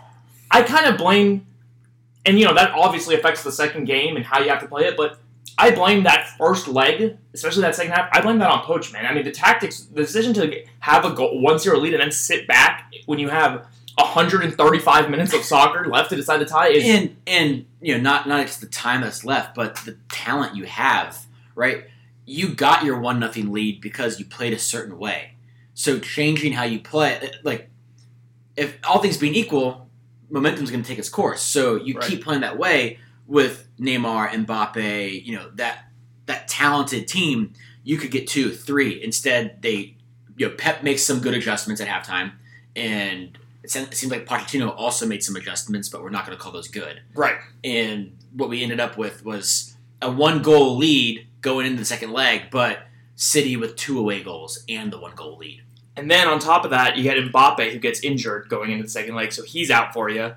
[0.51, 1.47] I kind of blame,
[2.25, 4.85] and you know that obviously affects the second game and how you have to play
[4.85, 4.97] it.
[4.97, 5.19] But
[5.59, 8.09] I blame that first leg, especially that second half.
[8.13, 9.07] I blame that on Poch, man.
[9.07, 12.13] I mean the tactics, the decision to have a goal, one zero lead and then
[12.13, 13.67] sit back when you have
[13.99, 18.29] 135 minutes of soccer left to decide the tie is and and you know not
[18.29, 21.25] not just the time that's left, but the talent you have.
[21.55, 21.85] Right,
[22.27, 25.33] you got your one nothing lead because you played a certain way.
[25.75, 27.71] So changing how you play, like
[28.57, 29.89] if all things being equal,
[30.31, 31.41] momentum's going to take its course.
[31.43, 32.09] So you Right.
[32.09, 35.85] keep playing that way with Neymar, Mbappe, you know that
[36.27, 37.53] that talented team.
[37.85, 39.01] You could get two, three.
[39.03, 39.97] Instead, they
[40.37, 42.33] you know Pep makes some good adjustments at halftime,
[42.75, 46.53] and it seems, like Pochettino also made some adjustments, but we're not going to call
[46.53, 47.01] those good.
[47.15, 47.37] right.
[47.65, 52.13] And what we ended up with was a one goal lead going into the second
[52.13, 52.81] leg, but
[53.15, 55.63] City with two away goals and the one goal lead.
[55.97, 58.91] And then on top of that, you get Mbappe who gets injured going into the
[58.91, 60.35] second leg, so he's out for you.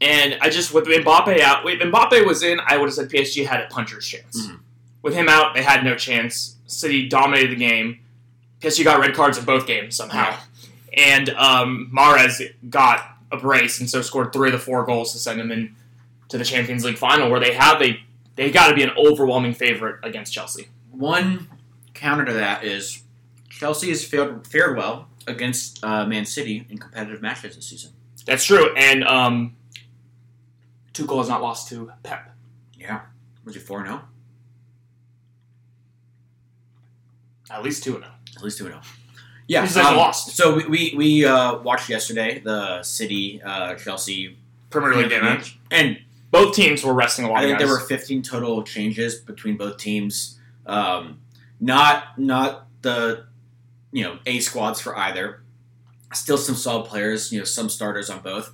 [0.00, 3.46] And I just with Mbappe out, if Mbappe was in, I would have said PSG
[3.46, 4.46] had a puncher's chance.
[4.46, 4.60] Mhm.
[5.02, 6.56] With him out, they had no chance.
[6.66, 8.00] City dominated the game.
[8.60, 10.36] PSG got red cards in both games somehow,
[10.92, 15.18] and um, Mahrez got a brace and so scored three of the four goals to
[15.18, 15.74] send them in
[16.28, 18.00] to the Champions League final, where they have they
[18.38, 20.68] they got to be an overwhelming favorite against Chelsea.
[20.92, 21.48] One
[21.92, 23.02] counter to that is
[23.50, 27.90] Chelsea has fared, fared well against uh, Man City in competitive matches this season.
[28.26, 29.56] That's true, and um,
[30.92, 32.32] Tuchel has not lost to Pep.
[32.78, 33.00] Yeah.
[33.44, 34.02] Was he 4 0?
[37.50, 38.10] At least two and oh.
[38.36, 38.82] At least two and zero.
[39.48, 40.36] Yeah, Who's that lost?
[40.36, 44.36] So we we, we uh, watched yesterday the City uh, Chelsea
[44.70, 45.58] Premier League match.
[45.70, 45.98] and
[46.30, 47.66] Both teams were resting a lot I think guys.
[47.66, 50.38] there were 15 total changes between both teams.
[50.66, 51.20] Um,
[51.60, 53.24] not not the
[53.92, 55.42] you know A squads for either.
[56.12, 58.52] Still some solid players, you know, some starters on both.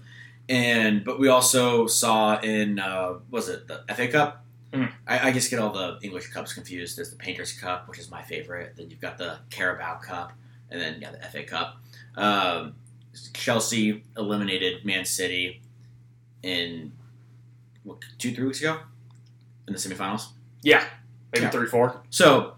[0.49, 4.45] And but we also saw in uh, was it the FA Cup?
[4.73, 4.91] Mhm.
[5.07, 6.97] I, I just get all the English cups confused.
[6.97, 8.75] There's the Painters Cup, which is my favorite.
[8.77, 10.33] Then you've got the Carabao Cup,
[10.71, 11.77] and then yeah, the FA Cup.
[12.17, 12.75] Um,
[13.33, 15.63] Chelsea eliminated Man City
[16.43, 16.93] in
[17.85, 18.79] what, two, three weeks ago
[19.68, 20.29] in the semifinals.
[20.62, 20.85] yeah,
[21.33, 21.51] maybe Yeah.
[21.51, 22.03] three, four.
[22.11, 22.55] So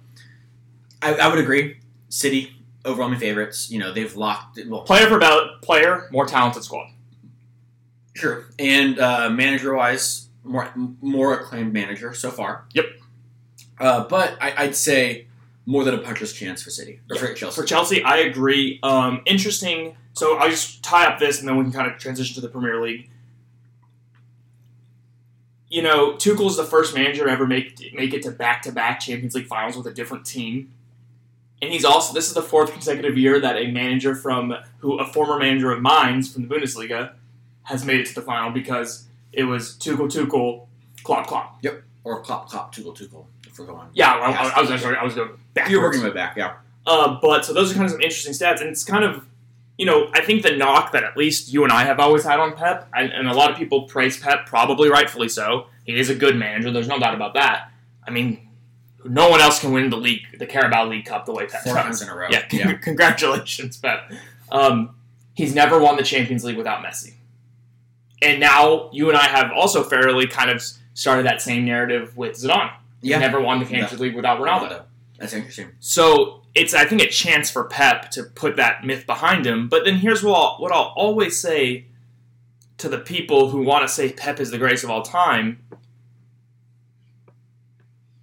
[1.02, 1.78] I, I would agree.
[2.08, 2.52] City
[2.84, 3.70] overwhelming favorites.
[3.70, 6.88] You know they've locked well, Player for ballot, player, more talented squad.
[8.14, 10.70] sure, and uh, manager wise, more
[11.02, 12.64] more acclaimed manager so far.
[12.74, 12.86] Yep.
[13.78, 15.26] Uh, but I, I'd say
[15.66, 17.60] more than a puncher's chance for City or for Chelsea.
[17.60, 18.78] For Chelsea, I agree.
[18.82, 19.96] Um, interesting.
[20.14, 22.48] So I'll just tie up this, and then we can kind of transition to the
[22.48, 23.10] Premier League.
[25.68, 29.00] You know, Tuchel's the first manager to ever make make it to back to back
[29.00, 30.72] Champions League finals with a different team,
[31.60, 35.06] and he's also this is the fourth consecutive year that a manager from who a
[35.06, 37.14] former manager of Mainz from the Bundesliga
[37.64, 40.66] has made it to the final because it was Tuchel Tuchel
[41.02, 41.58] Klopp Klopp.
[41.62, 41.82] Yep.
[42.04, 43.88] Or Klopp Klopp Tuchel Tuchel if we're going.
[43.92, 45.72] Yeah, I, I, I was sorry, I was going backwards.
[45.72, 46.56] You're working my back, yeah.
[46.86, 49.26] Uh, but so those are kind of some interesting stats, and it's kind of,
[49.78, 52.40] you know, I think the knock that at least you and I have always had
[52.40, 55.66] on Pep, and, and a lot of people praise Pep, probably rightfully so.
[55.84, 56.70] He is a good manager.
[56.72, 57.70] There's no doubt about that.
[58.06, 58.48] I mean,
[59.04, 61.74] no one else can win the league, the Carabao League Cup, the way Pep Four
[61.74, 62.26] times in a row.
[62.30, 62.72] Yeah, yeah.
[62.74, 64.10] congratulations, Pep.
[64.50, 64.96] Um,
[65.34, 67.12] he's never won the Champions League without Messi,
[68.22, 70.62] and now you and I have also fairly kind of
[70.94, 72.72] started that same narrative with Zidane.
[73.02, 73.18] He Yeah.
[73.18, 74.82] never won the Champions League without Ronaldo.
[75.18, 75.68] That's interesting.
[75.80, 79.68] So it's I think a chance for Pep to put that myth behind him.
[79.68, 81.86] But then here's what I'll, what I'll always say
[82.78, 85.62] to the people who want to say Pep is the greatest of all time.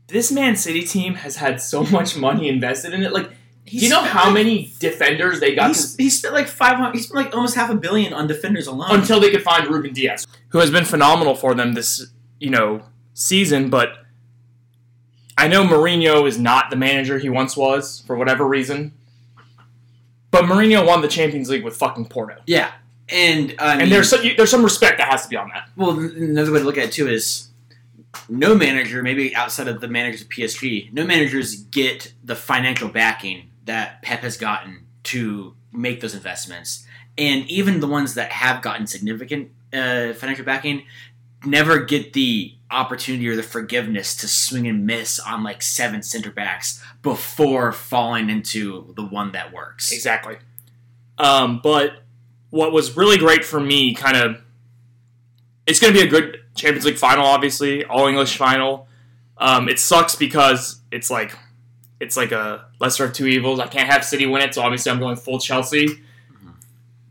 [0.07, 3.13] This Man City team has had so much money invested in it.
[3.13, 3.29] Like,
[3.65, 6.77] do you know how like- many defenders they got He's, to, he spent like five
[6.77, 6.95] hundred.
[6.95, 8.91] He spent like almost half a billion on defenders alone.
[8.91, 12.07] until they could find Ruben Dias, who has been phenomenal for them this
[12.39, 12.81] you know
[13.13, 13.69] season.
[13.69, 14.02] But
[15.37, 18.93] I know Mourinho is not the manager he once was for whatever reason.
[20.31, 22.71] But Mourinho won the Champions League with fucking Porto, yeah,
[23.09, 25.69] and I mean, and there's some, there's some respect that has to be on that.
[25.75, 27.49] Well, another way to look at it too is
[28.29, 33.49] no manager, maybe outside of the managers of PSG, no managers get the financial backing
[33.65, 36.85] that Pep has gotten to make those investments.
[37.17, 40.85] And even the ones that have gotten significant uh, financial backing
[41.45, 46.31] never get the opportunity or the forgiveness to swing and miss on like seven center
[46.31, 49.91] backs before falling into the one that works.
[49.91, 50.37] Exactly.
[51.17, 52.03] Um, but
[52.49, 54.41] what was really great for me, kind of,
[55.65, 58.87] it's going to be a good Champions League final, obviously, all English final.
[59.37, 61.35] Um, it sucks because it's like
[61.99, 63.59] it's like a lesser of two evils.
[63.59, 66.02] I can't have City win it, so obviously I'm going full Chelsea.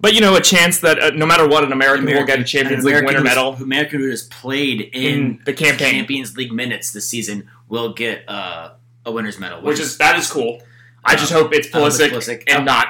[0.03, 2.45] But you know, a chance that uh, no matter what, an American, will get a
[2.45, 6.37] Champions League American winner medal who- American who has played in, in the campaign, Champions
[6.37, 8.73] League minutes this season will get uh,
[9.07, 10.61] a winner's medal, which is that is cool.
[11.05, 12.43] I just hope it's I hope it's Pulisic, Pulisic.
[12.49, 12.89] and not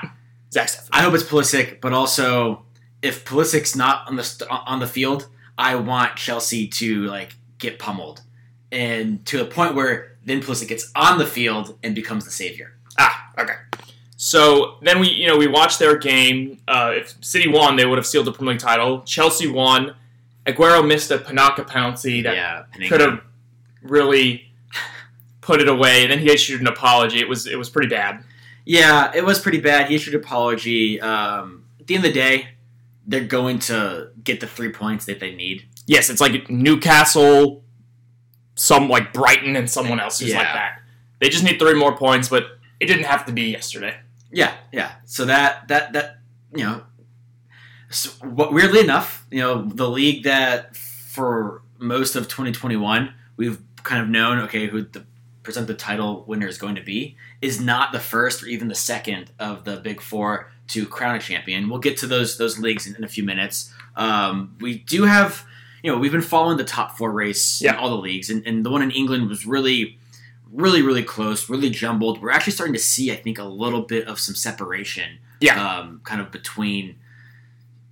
[0.53, 0.89] Zach Steffen.
[0.93, 2.65] I hope it's Pulisic, but also
[3.03, 7.79] if Pulisic's not on the st- on the field, I want Chelsea to like get
[7.79, 8.23] pummeled,
[8.71, 12.73] and to a point where then Pulisic gets on the field and becomes the savior.
[12.99, 13.55] Ah, okay.
[14.25, 16.61] So then we, you know, we watched their game.
[16.69, 19.03] Uh, if City won, they would have sealed the Premier League title.
[19.03, 19.97] Chelsea won.
[20.47, 23.21] Aguero missed a Panenka penalty that yeah, could have
[23.83, 24.53] really
[25.41, 26.03] put it away.
[26.03, 27.19] And then he issued an apology.
[27.19, 28.23] It was it was pretty bad.
[28.65, 29.89] Yeah, it was pretty bad.
[29.89, 31.01] He issued an apology.
[31.01, 32.51] Um, at the end of the day,
[33.05, 35.67] they're going to get the three points that they need.
[35.89, 37.65] Yes, it's like Newcastle,
[38.55, 40.81] some like Brighton, and someone else who's like that.
[41.19, 42.45] They just need three more points, but
[42.79, 43.97] it didn't have to be yesterday.
[44.33, 44.93] Yeah, yeah.
[45.05, 46.19] So that that that
[46.55, 46.83] you know,
[47.91, 54.01] so what, weirdly enough, you know, the league that for most of 2021 we've kind
[54.01, 55.05] of known okay who the
[55.43, 58.75] present the title winner is going to be is not the first or even the
[58.75, 61.69] second of the big four to crown a champion.
[61.69, 63.73] We'll get to those those leagues in, in a few minutes.
[63.97, 65.45] Um, we do have
[65.83, 67.73] you know we've been following the top four race Yeah.
[67.73, 69.99] in all the leagues, and, and the one in England was really
[70.53, 72.21] really really close, really jumbled.
[72.23, 75.79] We're actually starting to see I think a little bit of some separation Yeah.
[75.79, 76.97] um, kind of between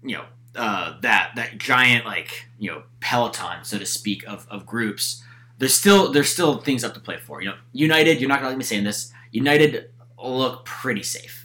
[0.03, 0.25] you know
[0.57, 5.23] uh, that that giant like you know peloton so to speak of, of groups
[5.59, 8.49] there's still there's still things up to play for you know united you're not gonna
[8.49, 9.90] let me saying this united
[10.23, 11.39] look pretty safe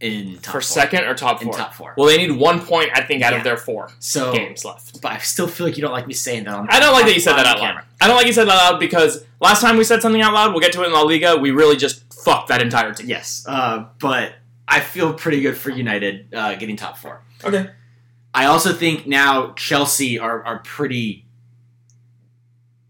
[0.00, 0.62] in top for four.
[0.62, 1.52] second or top four?
[1.52, 1.94] in top four.
[1.96, 3.38] Well, they need one point, I think, out Yeah.
[3.38, 5.00] of their four so, games left.
[5.02, 6.54] but I still feel like you don't like me saying that.
[6.54, 7.82] On, I don't like that you said that out camera.
[7.82, 7.84] loud.
[8.00, 10.32] I don't like you said that out loud because last time we said something out
[10.32, 11.36] loud, we'll get to it in La Liga.
[11.36, 13.08] We really just fucked that entire team.
[13.08, 14.34] Yes, uh, but
[14.66, 17.22] I feel pretty good for United uh, getting top four.
[17.44, 17.68] Okay.
[18.32, 21.26] I also think now Chelsea are, are pretty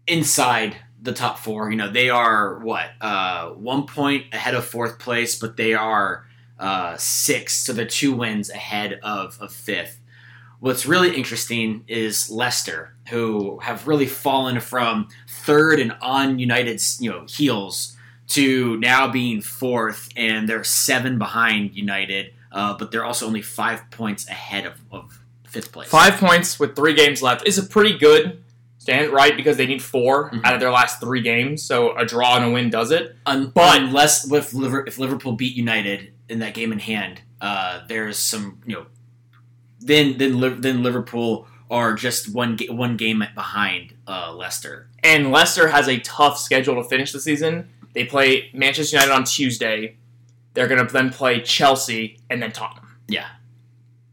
[0.07, 1.71] inside the top four.
[1.71, 6.25] You know, they are what uh, one point ahead of fourth place, but they are
[6.61, 9.99] uh, sixth, so they're two wins ahead of, of fifth.
[10.59, 17.09] What's really interesting is Leicester, who have really fallen from third and on United's you
[17.09, 17.97] know heels
[18.27, 23.89] to now being fourth, and they're seven behind United, uh, but they're also only five
[23.91, 25.89] points ahead of, of fifth place.
[25.89, 28.41] Five points with three games left is a pretty good
[28.77, 29.35] stand, right?
[29.35, 30.41] Because they need 4 Mhm.
[30.45, 33.15] out of their last three games, so a draw and a win does it.
[33.25, 38.61] Un- But- unless if Liverpool beat United in that game in hand, uh, there's some
[38.65, 38.85] you know,
[39.79, 44.89] then then then Liverpool are just one one game behind uh, Leicester.
[45.03, 47.69] And Leicester has a tough schedule to finish the season.
[47.93, 49.97] They play Manchester United on Tuesday.
[50.53, 52.97] They're going to then play Chelsea and then Tottenham.
[53.07, 53.27] Yeah.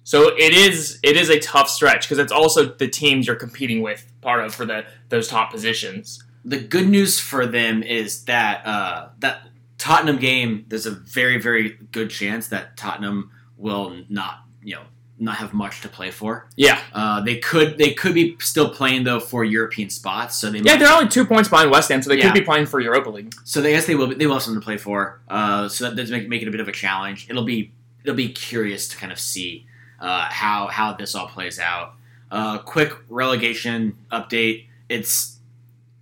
[0.05, 3.83] So it is it is a tough stretch because it's also the teams you're competing
[3.83, 6.25] with part of for the those top positions.
[6.45, 9.43] The good news for them is that uh, that
[9.79, 10.65] Tottenham game.
[10.69, 14.83] There's a very very good chance that Tottenham will not you know
[15.21, 16.49] not have much to play for.
[16.57, 20.59] Yeah, Uh, they could they could be still playing though for European spots, so they
[20.59, 22.25] yeah, might they're only two points behind West Ham, so they Yeah.
[22.31, 23.35] could be playing for Europa League.
[23.45, 25.21] So they I guess they will they will have something to play for.
[25.29, 27.27] Uh, so that does make, make it a bit of a challenge.
[27.29, 27.73] It'll be
[28.05, 29.67] it'll be curious to kind of see
[30.01, 31.95] uh, how how this all plays out.
[32.31, 34.67] Uh, quick relegation update.
[34.89, 35.39] It's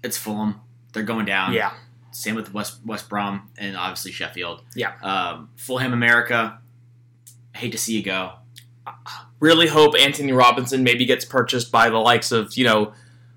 [0.02, 0.60] it's Fulham.
[0.92, 1.54] They're going down.
[1.54, 1.72] Yeah,
[2.16, 4.62] Same with West West Brom and obviously Sheffield.
[4.74, 4.94] Yeah.
[5.02, 6.58] Um, Fulham America.
[7.54, 8.32] Hate to see you go.
[9.38, 12.94] really hope Antonee Robinson maybe gets purchased by the likes of you know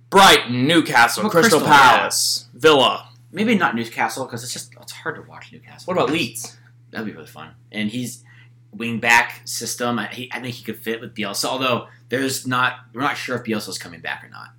[0.10, 1.98] Brighton, Newcastle, Well, Crystal, Crystal, yeah.
[1.98, 3.10] Palace, Villa.
[3.32, 5.94] Maybe not Newcastle because it's just it's hard to watch Newcastle.
[5.94, 6.58] What about Leeds?
[6.92, 7.52] That'd be really fun.
[7.72, 8.24] And he's
[8.72, 10.00] wing back system.
[10.00, 11.46] I, he, I think he could fit with Bielsa.
[11.46, 14.50] Although there's not, we're not sure if Bielsa's coming back or not.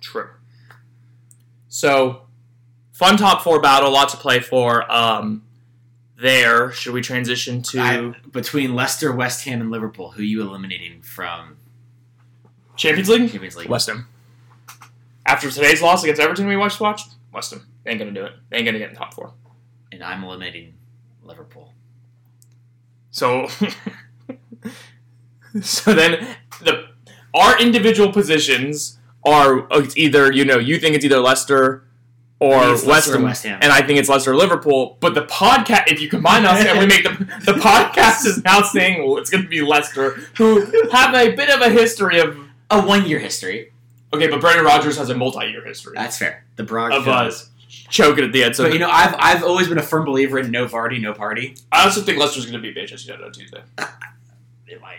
[0.00, 0.28] True.
[1.68, 2.25] So,
[2.96, 4.90] fun top four battle, lot to play for.
[4.90, 5.42] Um,
[6.16, 10.40] there, should we transition to I- between Leicester, West Ham, and Liverpool, who are you
[10.40, 11.58] eliminating from
[12.74, 13.30] Champions League?
[13.30, 13.68] Champions League?
[13.68, 14.08] West Ham.
[15.26, 17.66] After today's loss against Everton, we watched watched West Ham.
[17.84, 18.32] They ain't gonna do it.
[18.48, 19.34] They ain't gonna get in top four.
[19.92, 20.72] And I'm eliminating
[21.22, 21.74] Liverpool.
[23.10, 23.48] So,
[25.60, 26.86] so then the
[27.34, 31.85] our individual positions are it's either you know you think it's either Leicester
[32.38, 33.58] or West Leicester Ham, West Ham.
[33.62, 34.98] and I think it's Leicester or Liverpool.
[35.00, 37.10] But the podcast, if you combine us and we make the
[37.52, 41.48] the podcast is now saying well it's going to be Leicester, who have a bit
[41.48, 42.36] of a history of
[42.70, 43.72] A one year history.
[44.12, 46.44] okay, but Brendan Rodgers has a multi-year history That's fair.
[46.56, 47.50] The broad of us
[47.88, 48.56] choking at the end.
[48.56, 51.12] So But you know, I've I've always been a firm believer in no Vardy, no
[51.14, 51.56] party.
[51.72, 53.62] I also think Leicester's going to beat Manchester United on Tuesday.
[54.68, 54.98] It might.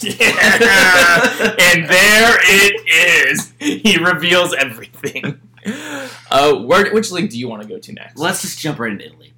[0.00, 0.20] Yeah.
[1.74, 3.52] and there it is.
[3.58, 5.38] He reveals everything.
[6.30, 8.18] Uh, where, which league do you want to go to next?
[8.18, 9.34] Let's just jump right into Italy.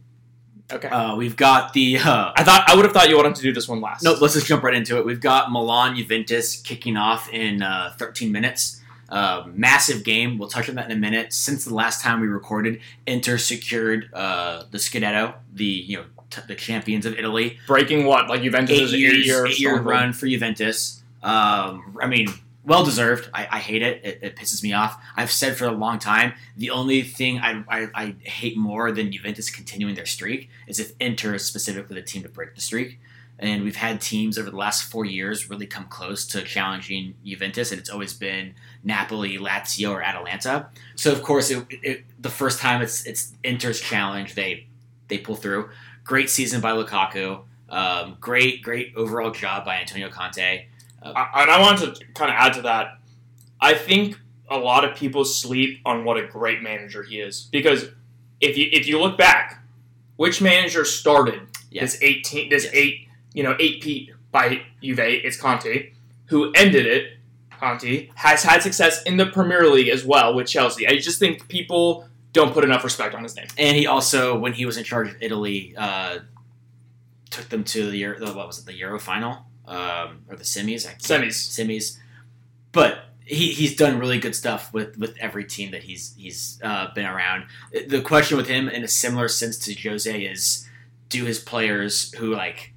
[0.72, 0.86] okay.
[0.88, 1.98] Uh, we've got the.
[1.98, 4.04] Uh, I thought I would have thought you wanted to do this one last.
[4.04, 5.04] No, let's just jump right into it.
[5.04, 8.80] We've got Milan Juventus kicking off in uh, 13 minutes.
[9.08, 10.38] Uh, massive game.
[10.38, 11.32] We'll touch on that in a minute.
[11.32, 16.42] Since the last time we recorded, Inter secured uh, the Scudetto, the you know t-
[16.46, 17.58] the champions of Italy.
[17.66, 21.02] breaking what like Juventus Eight is years, eight year eight year run for Juventus.
[21.24, 22.28] Um, I mean,
[22.64, 23.28] well deserved.
[23.34, 24.04] I, I hate it.
[24.04, 24.18] it.
[24.22, 25.00] It pisses me off.
[25.16, 29.12] I've said for a long time the only thing I, I, I hate more than
[29.12, 33.00] Juventus continuing their streak is if Inter is specifically the team to break the streak.
[33.38, 37.72] And we've had teams over the last four years really come close to challenging Juventus,
[37.72, 40.68] and it's always been Napoli, Lazio, or Atalanta.
[40.94, 44.68] So of course, it, it, the first time it's it's Inter's challenge, they
[45.08, 45.70] they pull through.
[46.04, 47.40] Great season by Lukaku.
[47.68, 50.66] Um, great, great overall job by Antonio Conte.
[51.04, 52.98] I, and I wanted to kind of add to that.
[53.60, 54.18] I think
[54.50, 57.86] a lot of people sleep on what a great manager he is because
[58.40, 59.62] if you if you look back,
[60.16, 61.40] which manager started
[61.70, 61.82] Yeah.
[61.82, 62.74] this eighteen this Yes.
[62.74, 64.98] eight you know eight Pete by Juve?
[65.00, 65.92] It's Conte
[66.26, 67.18] who ended it.
[67.58, 70.86] Conte has had success in the Premier League as well with Chelsea.
[70.86, 73.46] I just think people don't put enough respect on his name.
[73.56, 76.18] And he also, when he was in charge of Italy, uh,
[77.30, 80.44] took them to the Euro, the- what was it, the Euro final um, or the
[80.44, 80.86] semis?
[80.86, 81.48] I can't- Semis.
[81.48, 81.98] semis.
[82.72, 86.92] But he, he's done really good stuff with, with every team that he's he's uh,
[86.94, 87.46] been around.
[87.88, 90.68] The question with him, in a similar sense to Jose, is
[91.08, 92.72] do his players who like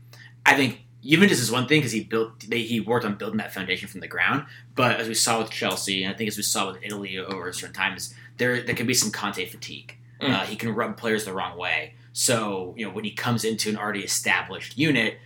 [0.45, 3.53] I think Juventus is one thing because he built they, he worked on building that
[3.53, 4.45] foundation from the ground.
[4.75, 7.51] But as we saw with Chelsea, and I think as we saw with Italy over
[7.51, 9.97] certain times, there there can be some Conte fatigue.
[10.21, 10.29] Mm.
[10.33, 11.95] Uh, he can rub players the wrong way.
[12.13, 15.17] So you know when he comes into an already established unit,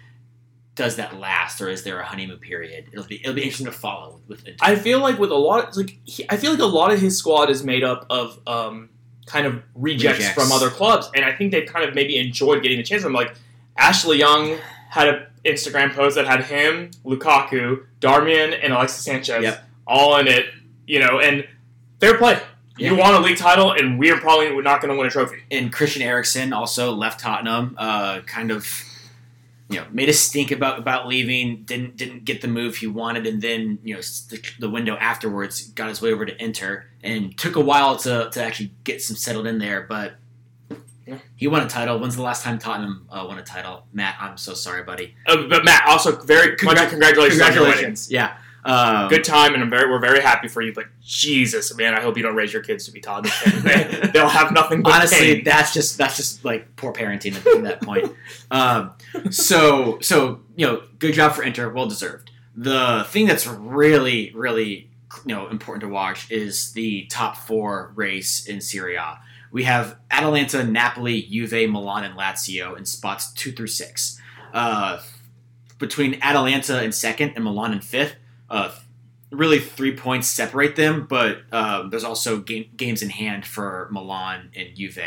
[0.75, 2.85] does that last or is there a honeymoon period?
[2.93, 4.43] It'll be it'll be interesting to follow with.
[4.45, 6.91] with I feel like with a lot, it's like he, I feel like a lot
[6.91, 8.89] of his squad is made up of um,
[9.25, 10.41] kind of rejects, Rejects.
[10.41, 13.03] from other clubs, and I think they've kind of maybe enjoyed getting the chance.
[13.03, 13.35] I'm like
[13.77, 14.57] Ashley Young
[14.89, 19.63] had an Instagram post that had him, Lukaku, Darmian, and Alexis Sanchez Yep.
[19.87, 20.45] all in it.
[20.87, 21.47] You know, and
[21.99, 22.39] fair play.
[22.77, 22.99] You Yeah.
[22.99, 25.37] want a league title, and we are probably not going to win a trophy.
[25.51, 27.75] and Christian Eriksen also left Tottenham.
[27.77, 28.65] Uh, kind of,
[29.71, 31.63] you know, made a stink about about leaving.
[31.63, 35.69] Didn't didn't get the move he wanted, and then you know the, the window afterwards
[35.69, 39.15] got his way over to Inter, and took a while to to actually get some
[39.15, 39.85] settled in there.
[39.87, 40.13] But
[41.07, 41.17] Yeah.
[41.35, 41.97] he won a title.
[41.99, 43.85] When's the last time Tottenham uh, won a title?
[43.91, 45.15] Matt, I'm so sorry, buddy.
[45.25, 47.73] Uh, but Matt, also very Congra- much congratulations, on your wedding.
[47.73, 48.11] Congratulations.
[48.11, 48.37] Yeah.
[48.63, 50.71] Um, Good time, and I'm very we're very happy for you.
[50.73, 53.29] But Jesus, man, I hope you don't raise your kids to be fans.
[53.63, 55.43] They- They'll have nothing but honestly pain.
[55.43, 58.13] that's just that's just like poor parenting at, at that point
[58.51, 58.91] um,
[59.31, 64.89] so so you know good job for inter well deserved the thing that's really really
[65.25, 69.19] you know important to watch is the top four race in Serie A.
[69.51, 74.19] we have Atalanta Napoli Juve Milan and Lazio in spots two through six
[74.53, 75.01] uh,
[75.79, 78.15] between Atalanta in second and Milan in fifth
[78.51, 78.71] uh,
[79.31, 84.51] really three points separate them, but um, there's also game, games in hand for Milan
[84.55, 84.99] and Juve.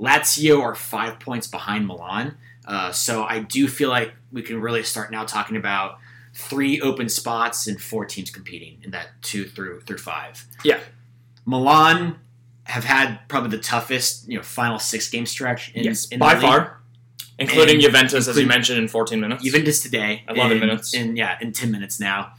[0.00, 2.36] Lazio are five points behind Milan,
[2.66, 5.98] uh, so I do feel like we can really start now talking about
[6.34, 10.44] three open spots and four teams competing in that two through through five.
[10.64, 10.80] Yeah.
[11.46, 12.16] Milan
[12.64, 16.32] have had probably the toughest you know final six game stretch in, yes, in by
[16.32, 16.42] league.
[16.42, 16.80] far,
[17.38, 19.44] including And- Juventus, as you mentioned, in 14 minutes.
[19.44, 20.92] Juventus today, 11 in- minutes.
[20.94, 22.32] in yeah, in ten minutes now.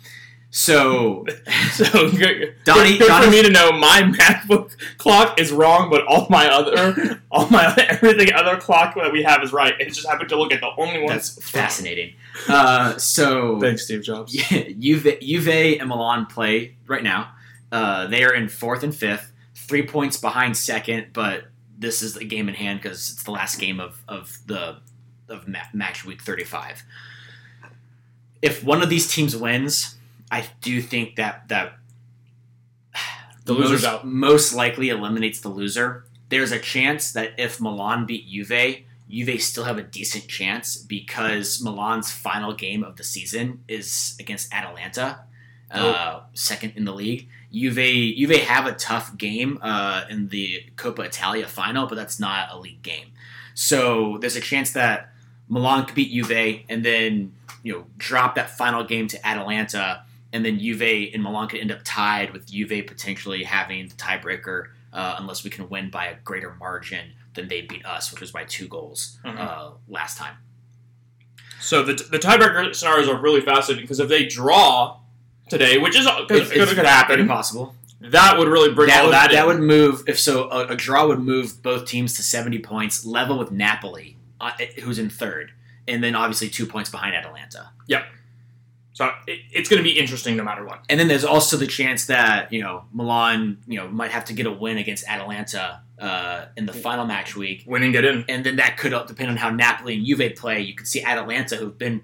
[0.50, 1.26] So
[1.72, 6.06] so good, Donnie- good, good for me to know my MacBook clock is wrong, but
[6.08, 9.74] all my other, all my other, everything other clock that we have is right.
[9.80, 11.10] It just happened to look at the only one.
[11.10, 12.14] that's fascinating.
[12.48, 14.34] Uh, so Thanks, Steve Jobs.
[14.34, 17.32] Yeah, Juve, Juve and Milan play right now.
[17.72, 21.44] Uh, they are in fourth and fifth, three points behind second, but
[21.78, 24.78] this is the game in hand because it's the last game of, of the
[25.28, 26.84] of ma- match week 35.
[28.42, 29.96] If one of these teams wins,
[30.32, 31.74] I do think that that
[33.46, 34.06] The loser's most, out.
[34.06, 36.06] most likely eliminates the loser.
[36.30, 41.62] There's a chance that if Milan beat Juve, Juve still have a decent chance because
[41.64, 45.20] Milan's final game of the season is against Atalanta,
[45.72, 47.30] uh, second in the league.
[47.54, 52.50] Juve Juve have a tough game uh, in the Coppa Italia final, but that's not
[52.52, 53.08] a league game.
[53.54, 55.14] So there's a chance that
[55.48, 60.04] Milan could beat Juve and then you know drop that final game to Atalanta,
[60.34, 64.68] and then Juve and Milan could end up tied with Juve potentially having the tiebreaker
[64.94, 68.32] uh, unless we can win by a greater margin than they beat us, which was
[68.32, 69.40] by two goals Mhm.
[69.40, 70.36] uh, last time.
[71.60, 75.00] So the, the tiebreaker scenarios are really fascinating because if they draw
[75.50, 77.76] today, which is It's- it's could happen, possible.
[78.02, 80.50] that would really bring that all would, that, that, would move if so.
[80.50, 84.52] A, a draw would move both teams to seventy points, level with Napoli, uh,
[84.84, 85.52] who's in third,
[85.88, 87.70] and then obviously two points behind Atalanta.
[88.98, 90.84] So it, it's going to be interesting no matter what.
[90.90, 94.34] And then there's also the chance that you know Milan, you know, might have to
[94.34, 98.26] get a win against Atalanta uh, in the final match week, Win and get in.
[98.28, 100.62] and then that could depend on how Napoli and Juve play.
[100.62, 102.02] You could see Atalanta, who've been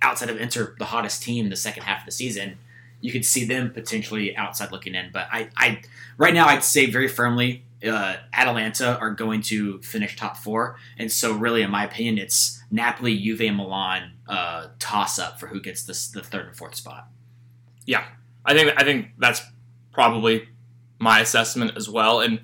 [0.00, 2.58] outside of Inter the hottest team the second half of the season.
[3.00, 5.80] You could see them potentially outside looking in, but I, I
[6.16, 11.10] right now I'd say very firmly uh, Atalanta are going to finish top four, and
[11.10, 15.60] so really, in my opinion, it's Napoli, Juve, and Milan uh, toss up for who
[15.60, 17.08] gets this, the third and fourth spot.
[17.84, 18.04] Yeah,
[18.44, 19.42] I think I think that's
[19.92, 20.48] probably
[20.98, 22.20] my assessment as well.
[22.20, 22.40] And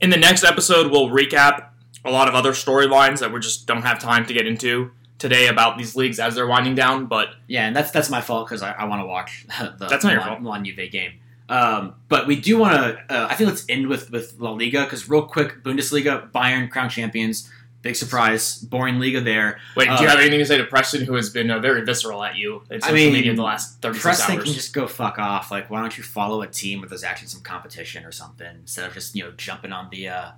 [0.00, 1.68] in the next episode, we'll recap
[2.04, 5.46] a lot of other storylines that we just don't have time to get into today
[5.48, 7.06] about these leagues as they're winding down.
[7.06, 9.46] But Yeah, and that's that's my fault because I, I want to watch
[9.78, 10.42] the That's not your Milan, fault.
[10.42, 11.12] Milan Juve game.
[11.48, 13.14] Um, but we do want to.
[13.14, 16.88] Uh, I think let's end with with La Liga because real quick, Bundesliga, Bayern crown
[16.88, 17.50] champions,
[17.84, 19.60] big surprise, boring Liga there.
[19.76, 21.82] wait, do Uh, you have anything to say to Preston, who has been uh, very
[21.84, 24.44] visceral at you in I social mean, media the last thirty six Preston hours?
[24.44, 25.52] can just go fuck off.
[25.52, 28.84] Like, why don't you follow a team where there's actually some competition or something instead
[28.86, 30.30] of just you know jumping on the uh,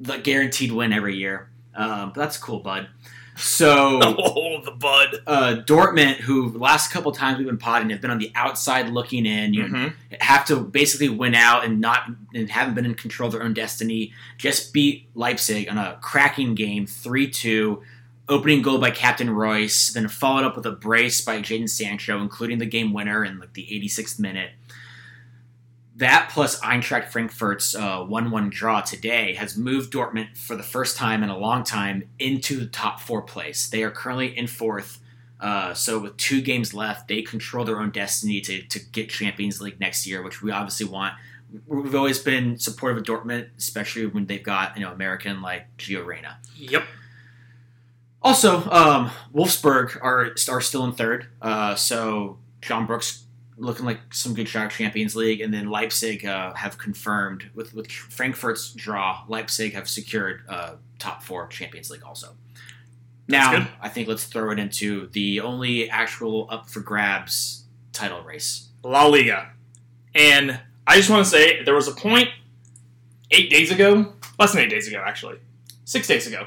[0.00, 1.48] the guaranteed win every year.
[1.74, 2.88] Um, but that's cool, bud.
[3.36, 5.08] So oh, the bud.
[5.26, 8.88] uh, Dortmund, who the last couple times we've been potting have been on the outside
[8.90, 9.54] looking in.
[9.54, 9.92] You know, Mhm.
[10.20, 13.54] have to basically win out and not and haven't been in control of their own
[13.54, 14.12] destiny.
[14.38, 17.82] Just beat Leipzig on a cracking game, three two.
[18.26, 22.56] opening goal by Captain Reus, then followed up with a brace by Jadon Sancho, including
[22.56, 24.52] the game winner in like the 86th minute.
[25.96, 31.22] That plus Eintracht Frankfurt's uh, 1-1 draw today has moved Dortmund for the first time
[31.22, 33.68] in a long time into the top four place.
[33.68, 35.00] They are currently in fourth.
[35.40, 39.60] Uh, so with two games left, they control their own destiny to, to get Champions
[39.60, 41.14] League next year, which we obviously want.
[41.68, 46.04] We've always been supportive of Dortmund, especially when they've got you know American like Gio
[46.04, 46.38] Reyna.
[46.56, 46.82] Yep.
[48.20, 51.28] Also, um, Wolfsburg are are still in third.
[51.40, 53.23] Uh, so John Brooks
[53.56, 57.90] looking like some good shot Champions League, and then Leipzig uh, have confirmed with with
[57.90, 59.24] Frankfurt's draw.
[59.28, 62.34] Leipzig have secured uh, top four Champions League also.
[63.26, 63.68] That's Now, good.
[63.80, 68.68] I think let's throw it into the only actual up for grabs title race.
[68.82, 69.50] La Liga.
[70.14, 72.28] And I just want to say there was a point
[73.30, 75.38] eight days ago, less than eight days ago, actually,
[75.84, 76.46] six days ago,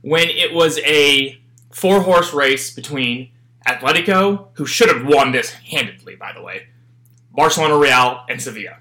[0.00, 1.38] when it was a
[1.70, 3.30] four horse race between
[3.66, 6.66] Atletico, who should have won this handedly, by the way,
[7.32, 8.78] Barcelona, Real, and Sevilla.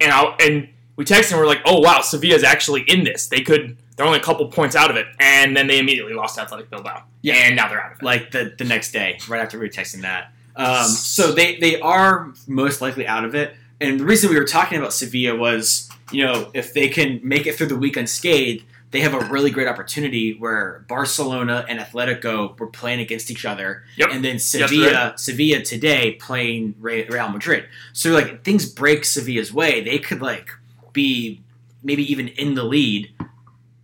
[0.00, 3.28] And I, and we texted and we're like, oh wow, Sevilla's actually in this.
[3.28, 3.78] They could.
[3.96, 6.70] They're only a couple points out of it, and then they immediately lost to Athletic
[6.70, 7.02] Bilbao.
[7.22, 7.34] Yeah.
[7.34, 8.04] and now they're out of it.
[8.04, 10.32] like the the next day, right after we were texting that.
[10.56, 13.54] Um, so they they are most likely out of it.
[13.80, 17.46] And the reason we were talking about Sevilla was, you know, if they can make
[17.46, 22.58] it through the week unscathed, they have a really great opportunity where Barcelona and Atletico
[22.58, 24.08] were playing against each other, Yep.
[24.12, 27.66] and then Sevilla Sevilla today playing Real Madrid.
[27.92, 30.50] So like things break Sevilla's way, they could like
[30.92, 31.42] be
[31.82, 33.10] maybe even in the lead,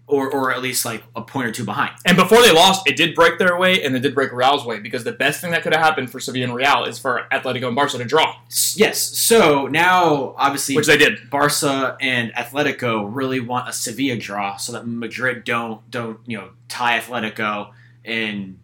[0.06, 1.92] or or at least like a point or two behind.
[2.04, 4.78] And before they lost, it did break their way, and it did break Real's way
[4.78, 7.68] because the best thing that could have happened for Sevilla and Real is for Atletico
[7.68, 8.36] and Barca to draw,
[8.76, 9.00] Yes.
[9.00, 11.30] So now, obviously, which they did.
[11.30, 16.50] Barca and Atletico really want a Sevilla draw, so that Madrid don't don't you know
[16.68, 17.70] tie Atletico
[18.04, 18.58] in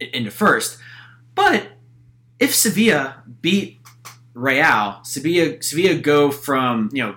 [0.00, 0.78] into first.
[1.34, 1.68] But
[2.38, 3.78] if Sevilla beat
[4.34, 7.16] Real, Sevilla Sevilla go from you know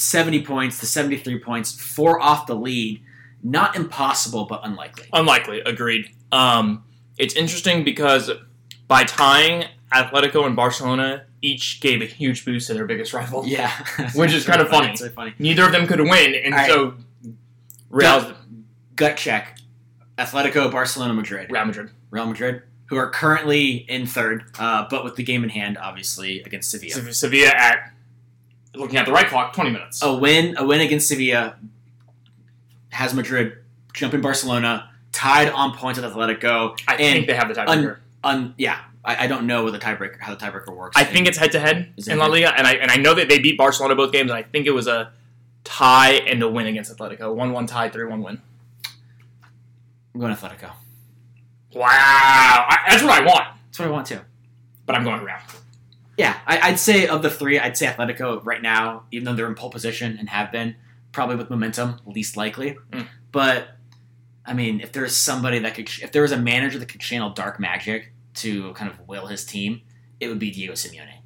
[0.00, 3.02] seventy points to seventy three points, four off the lead.
[3.42, 5.06] Not impossible, but unlikely.
[5.12, 6.14] Unlikely, agreed.
[6.30, 6.84] Um,
[7.16, 8.30] it's interesting because
[8.86, 13.46] by tying Atletico and Barcelona, each gave a huge boost to their biggest rival.
[13.46, 13.70] Yeah,
[14.14, 14.94] Which is kind of funny.
[14.98, 15.34] Really funny.
[15.38, 16.68] Neither of them could win, and right.
[16.68, 16.94] so
[17.88, 18.34] Real,
[18.96, 19.58] Gut check:
[20.18, 21.50] Atletico, Barcelona, Madrid.
[21.50, 25.50] Real Madrid, Real Madrid, who are currently in third, uh, but with the game in
[25.50, 27.12] hand, obviously against Sevilla.
[27.12, 27.92] Sevilla at
[28.74, 30.02] looking at the right clock, twenty minutes.
[30.02, 31.56] A win, a win against Sevilla
[32.90, 33.58] has Madrid
[33.92, 36.78] jumping Barcelona, tied on points with Atletico.
[36.88, 37.98] I think they have the tiebreaker.
[38.22, 40.96] Un, yeah, I, I don't know what the tiebreaker, how the tiebreaker works.
[40.96, 43.28] I think it's head to head in La Liga, and I and I know that
[43.28, 45.12] they beat Barcelona both games, and I think it was a
[45.64, 48.40] tie and a win against Atletico, one one tie, three one win.
[50.14, 50.72] I'm going Atletico.
[51.72, 54.20] Wow, I, that's what I want, That's what I want to.
[54.86, 55.36] but I'm going Real.
[56.20, 59.46] Yeah, I, I'd say of the three, I'd say Atletico right now, even though they're
[59.46, 60.76] in pole position and have been,
[61.12, 62.76] probably with momentum, least likely.
[62.92, 63.06] Mm.
[63.32, 63.68] But
[64.44, 67.30] I mean, if there's somebody that could, if there was a manager that could channel
[67.30, 69.80] dark magic to kind of will his team,
[70.20, 71.20] it would be Diego Simeone.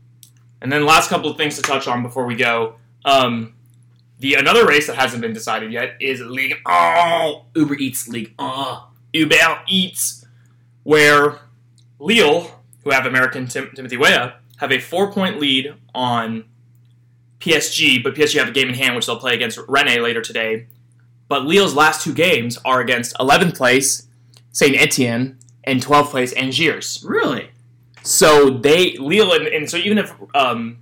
[0.61, 2.77] And then last couple of things to touch on before we go.
[3.05, 3.55] Um,
[4.21, 8.33] the another race that hasn't been decided yet is League Oh Uber Eats League.
[8.39, 8.83] Uh,
[9.13, 10.25] Uber Eats,
[10.85, 11.41] where
[11.99, 16.45] Lille, who have American Tim- Timothy Weah, have a four point lead on
[17.41, 20.67] PSG, but PSG have a game in hand which they'll play against Rennes later today.
[21.29, 24.07] But Lille's last two games are against 11th place
[24.53, 27.03] Saint Etienne and 12th place Angers.
[27.07, 27.51] really?
[28.03, 30.79] So they Lille and, and so even if um,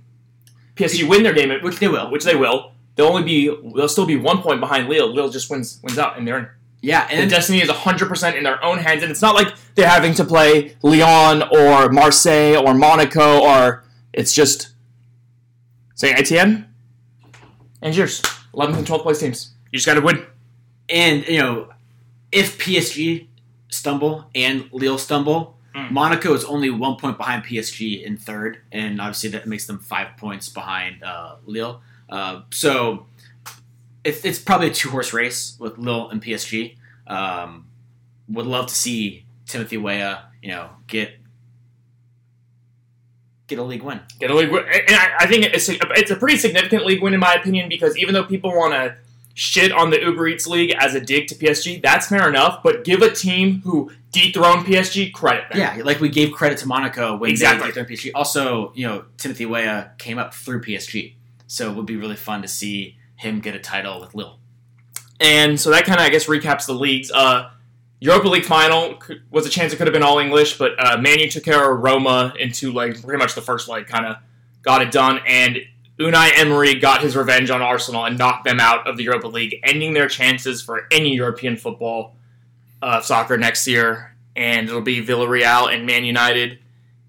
[0.75, 2.11] PSG win their game, Which they will.
[2.11, 5.13] which they will, they'll only be they'll still be one point behind Lille.
[5.13, 6.47] Lille just wins wins out, and they're in.
[6.85, 9.87] Yeah, The and destiny is 100% in their own hands, and it's not like they're
[9.87, 14.73] having to play Lyon or Marseille or Monaco, or it's just
[15.95, 16.67] say Saint Etienne,
[17.81, 18.21] Angers,
[18.53, 19.53] 11th and 12th place teams.
[19.71, 20.25] You just got to win.
[20.89, 21.69] and you know,
[22.33, 23.27] if PSG
[23.69, 25.89] stumble and Lille stumble, Mm.
[25.89, 30.15] Monaco is only one point behind PSG in third, and obviously that makes them five
[30.17, 31.81] points behind uh, Lille.
[32.07, 33.07] Uh, so
[34.03, 36.75] it's, it's probably a two horse race with Lille and PSG.
[37.07, 37.67] Um,
[38.29, 41.11] would love to see Timothy Weah, you know, get
[43.47, 43.99] get a league win.
[44.19, 44.63] Get a league win.
[44.63, 47.69] And I, I think it's a, it's a pretty significant league win, in my opinion,
[47.69, 48.95] because even though people want to
[49.35, 52.83] shit on the Uber Eats League as a dig to PSG, that's fair enough, but
[52.83, 55.45] give a team who dethroned PSG credit.
[55.51, 55.59] there.
[55.77, 57.67] Yeah, like we gave credit to Monaco when Exactly.
[57.67, 58.11] they their PSG.
[58.15, 61.15] Also, you know, Timothy Weah came up through PSG,
[61.47, 64.39] so it would be really fun to see him get a title with Lille.
[65.19, 67.11] And so that kind of, I guess, recaps the leagues.
[67.11, 67.49] Uh,
[67.99, 68.99] Europa League final
[69.31, 71.81] was a chance it could have been all English, but uh, Manu took care of
[71.81, 74.17] Roma into like pretty much the first leg, kind of
[74.61, 75.57] got it done, and
[75.99, 79.59] Unai Emery got his revenge on Arsenal and knocked them out of the Europa League,
[79.63, 82.15] ending their chances for any European football,
[82.81, 86.59] uh, soccer next year, and it'll be Villarreal and Man United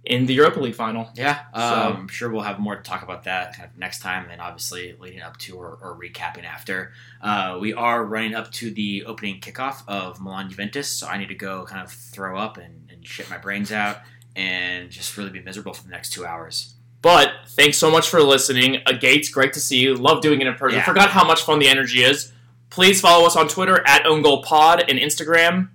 [0.06, 1.08] in the Europa League final.
[1.14, 4.00] Yeah, So- um, I'm sure we'll have more to talk about that kind of next
[4.00, 6.92] time, and obviously leading up to or, or recapping after.
[7.22, 11.28] Uh, we are running up to the opening kickoff of Milan Juventus, so I need
[11.28, 13.98] to go kind of throw up and, and shit my brains out
[14.36, 16.74] and just really be miserable for the next two hours.
[17.00, 18.78] But thanks so much for listening.
[18.86, 19.94] Uh, Gates, great to see you.
[19.94, 20.78] Love doing it in person.
[20.78, 20.84] Yeah.
[20.84, 22.32] Forgot how much fun the energy is.
[22.70, 25.68] Please follow us on Twitter at OwnGoalPod and Instagram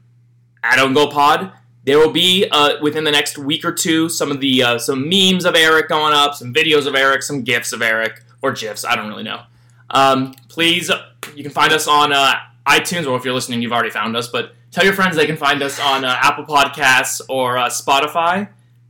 [0.63, 1.53] at OwnGoalPod.
[1.83, 5.07] There will be uh, within the next week or two some of the uh, some
[5.09, 8.85] memes of Eric going up, some videos of Eric, some gifs of Eric or gifs.
[8.85, 9.41] I don't really know.
[9.89, 10.91] Um, please,
[11.35, 12.33] you can find us on uh,
[12.67, 14.27] iTunes, or if you're listening, you've already found us.
[14.27, 18.49] But tell your friends they can find us on uh, Apple Podcasts or uh, Spotify.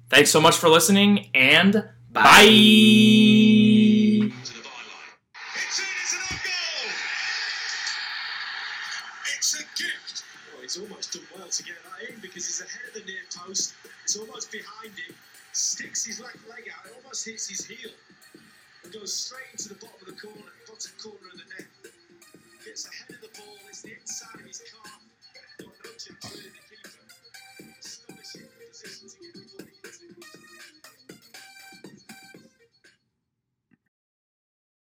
[0.09, 2.45] Thanks so much for listening, and bye.
[2.45, 4.08] to
[14.09, 15.13] It's almost behind him,
[15.53, 17.91] sticks his left leg out, almost hits his heel,
[18.83, 21.93] and goes straight into the bottom of the corner, bottom corner of the net.
[22.65, 24.99] Gets ahead of the ball, it's the inside of his calf.
[25.59, 26.58] Got no chance